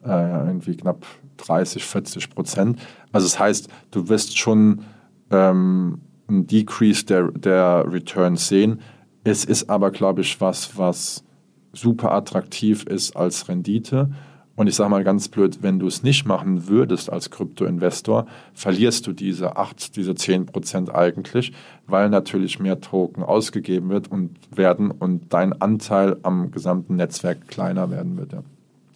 [0.04, 1.06] äh, irgendwie knapp
[1.38, 2.78] 30, 40 Prozent.
[3.12, 4.82] Also das heißt, du wirst schon
[5.30, 8.80] ähm, einen Decrease der, der Returns sehen.
[9.24, 11.24] Es ist aber, glaube ich, was, was
[11.72, 14.10] super attraktiv ist als Rendite.
[14.56, 19.06] Und ich sage mal ganz blöd, wenn du es nicht machen würdest als Krypto-Investor, verlierst
[19.06, 21.52] du diese 8, diese 10 Prozent eigentlich,
[21.86, 27.90] weil natürlich mehr Token ausgegeben wird und werden und dein Anteil am gesamten Netzwerk kleiner
[27.90, 28.32] werden wird.
[28.32, 28.42] Ja.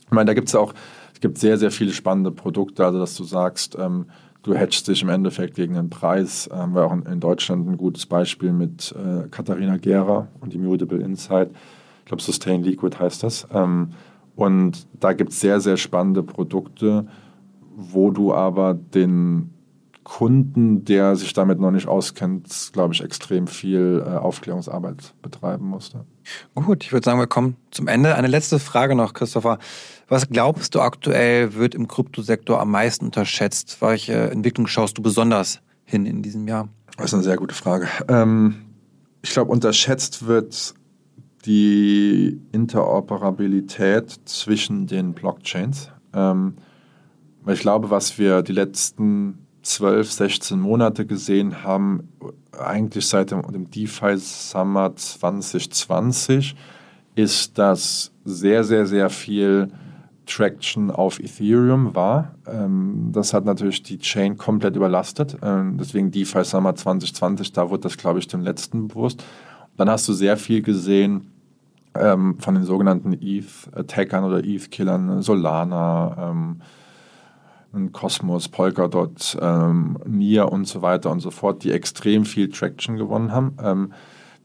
[0.06, 0.74] Ich meine, da gibt es auch
[1.14, 4.06] es gibt sehr, sehr viele spannende Produkte, also dass du sagst, ähm,
[4.42, 6.50] du hedgst dich im Endeffekt gegen den Preis.
[6.52, 10.54] Ähm, haben wir auch in, in, Deutschland ein gutes Beispiel mit äh, Katharina Gera und
[10.54, 11.50] Immutable Insight.
[12.00, 13.46] Ich glaube, Sustain Liquid heißt das.
[13.52, 13.90] Ähm,
[14.36, 17.06] und da gibt es sehr, sehr spannende Produkte,
[17.76, 19.54] wo du aber den
[20.02, 26.04] Kunden, der sich damit noch nicht auskennt, glaube ich, extrem viel äh, Aufklärungsarbeit betreiben musste.
[26.54, 28.14] Gut, ich würde sagen, wir kommen zum Ende.
[28.14, 29.58] Eine letzte Frage noch, Christopher.
[30.08, 33.78] Was glaubst du aktuell wird im Kryptosektor am meisten unterschätzt?
[33.80, 36.68] Welche Entwicklung schaust du besonders hin in diesem Jahr?
[36.96, 37.88] Das ist eine sehr gute Frage.
[38.08, 38.56] Ähm,
[39.22, 40.74] ich glaube, unterschätzt wird
[41.46, 45.90] die Interoperabilität zwischen den Blockchains.
[46.14, 46.56] Ähm,
[47.42, 52.08] weil ich glaube, was wir die letzten 12, 16 Monate gesehen haben,
[52.56, 56.54] eigentlich seit dem, dem DeFi Summer 2020,
[57.16, 59.68] ist, dass sehr, sehr, sehr viel
[60.26, 62.34] Traction auf Ethereum war.
[62.46, 65.36] Ähm, das hat natürlich die Chain komplett überlastet.
[65.42, 69.24] Ähm, deswegen DeFi Summer 2020, da wurde das, glaube ich, dem letzten bewusst.
[69.76, 71.32] Dann hast du sehr viel gesehen
[71.94, 76.60] ähm, von den sogenannten ETH-Attackern oder ETH-Killern, Solana, ähm,
[77.92, 83.32] Cosmos, Polkadot, ähm, Nier und so weiter und so fort, die extrem viel Traction gewonnen
[83.32, 83.92] haben, ähm,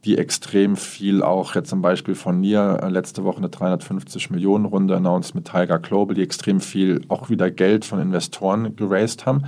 [0.05, 4.65] die extrem viel auch jetzt zum Beispiel von Nier äh, letzte Woche eine 350 Millionen
[4.65, 9.43] Runde announced mit Tiger Global, die extrem viel auch wieder Geld von Investoren geraced haben.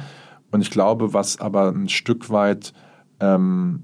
[0.51, 2.73] Und ich glaube, was aber ein Stück weit
[3.19, 3.83] ähm,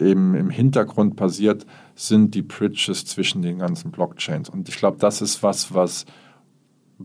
[0.00, 4.48] eben im Hintergrund passiert, sind die Bridges zwischen den ganzen Blockchains.
[4.48, 6.06] Und ich glaube, das ist was, was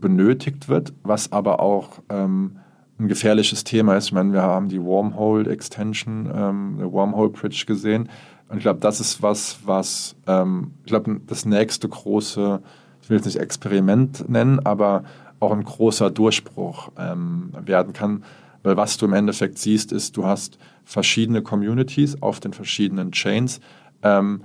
[0.00, 2.58] benötigt wird, was aber auch ähm,
[2.98, 4.06] ein gefährliches Thema ist.
[4.06, 8.08] Ich meine, wir haben die Wormhole Extension, ähm, der Wormhole Bridge gesehen.
[8.48, 12.60] Und ich glaube, das ist was, was, ähm, ich glaube, das nächste große,
[13.02, 15.04] ich will es nicht Experiment nennen, aber
[15.40, 18.24] auch ein großer Durchbruch ähm, werden kann.
[18.62, 23.60] Weil was du im Endeffekt siehst, ist, du hast verschiedene Communities auf den verschiedenen Chains.
[24.02, 24.42] Ähm,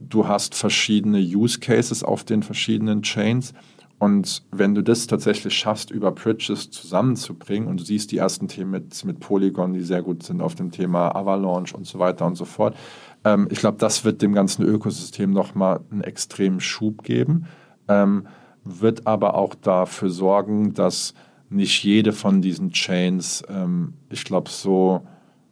[0.00, 3.54] du hast verschiedene Use Cases auf den verschiedenen Chains
[3.98, 8.70] und wenn du das tatsächlich schaffst, über Bridges zusammenzubringen und du siehst die ersten Themen
[8.70, 12.36] mit, mit Polygon, die sehr gut sind auf dem Thema Avalanche und so weiter und
[12.36, 12.76] so fort,
[13.24, 17.46] ähm, ich glaube, das wird dem ganzen Ökosystem nochmal einen extremen Schub geben,
[17.88, 18.28] ähm,
[18.64, 21.14] wird aber auch dafür sorgen, dass
[21.50, 25.02] nicht jede von diesen Chains, ähm, ich glaube, so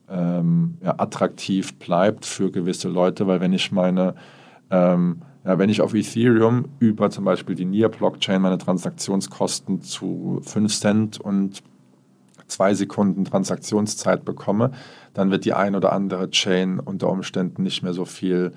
[0.08, 4.14] ähm, ja, attraktiv bleibt für gewisse Leute, weil wenn ich meine,
[4.70, 10.78] ähm, ja, wenn ich auf Ethereum über zum Beispiel die NIR-Blockchain meine Transaktionskosten zu 5
[10.78, 11.62] Cent und
[12.48, 14.72] 2 Sekunden Transaktionszeit bekomme,
[15.14, 18.52] dann wird die ein oder andere Chain unter Umständen nicht mehr so viel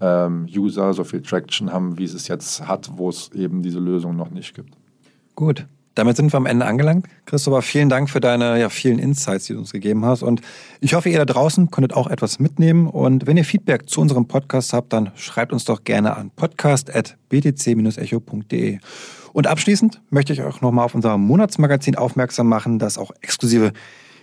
[0.00, 3.80] ähm, User, so viel Traction haben, wie es es jetzt hat, wo es eben diese
[3.80, 4.74] Lösung noch nicht gibt.
[5.34, 5.66] Gut,
[5.98, 7.08] damit sind wir am Ende angelangt.
[7.26, 10.22] Christopher, vielen Dank für deine ja, vielen Insights, die du uns gegeben hast.
[10.22, 10.42] Und
[10.80, 12.86] ich hoffe, ihr da draußen konntet auch etwas mitnehmen.
[12.86, 18.78] Und wenn ihr Feedback zu unserem Podcast habt, dann schreibt uns doch gerne an podcast.btc-echo.de.
[19.32, 23.72] Und abschließend möchte ich euch nochmal auf unser Monatsmagazin aufmerksam machen, das auch exklusive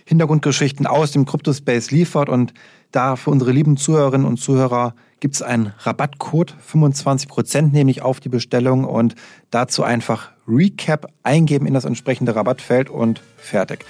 [0.06, 2.30] Hintergrundgeschichten aus dem Crypto-Space liefert.
[2.30, 2.54] Und
[2.90, 8.30] da für unsere lieben Zuhörerinnen und Zuhörer gibt es einen Rabattcode, 25% nämlich auf die
[8.30, 9.14] Bestellung und
[9.50, 13.84] dazu einfach Recap eingeben in das entsprechende Rabattfeld und fertig.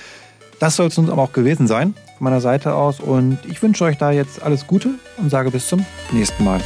[0.59, 3.85] Das soll es uns aber auch gewesen sein von meiner Seite aus und ich wünsche
[3.85, 6.61] euch da jetzt alles Gute und sage bis zum nächsten Mal.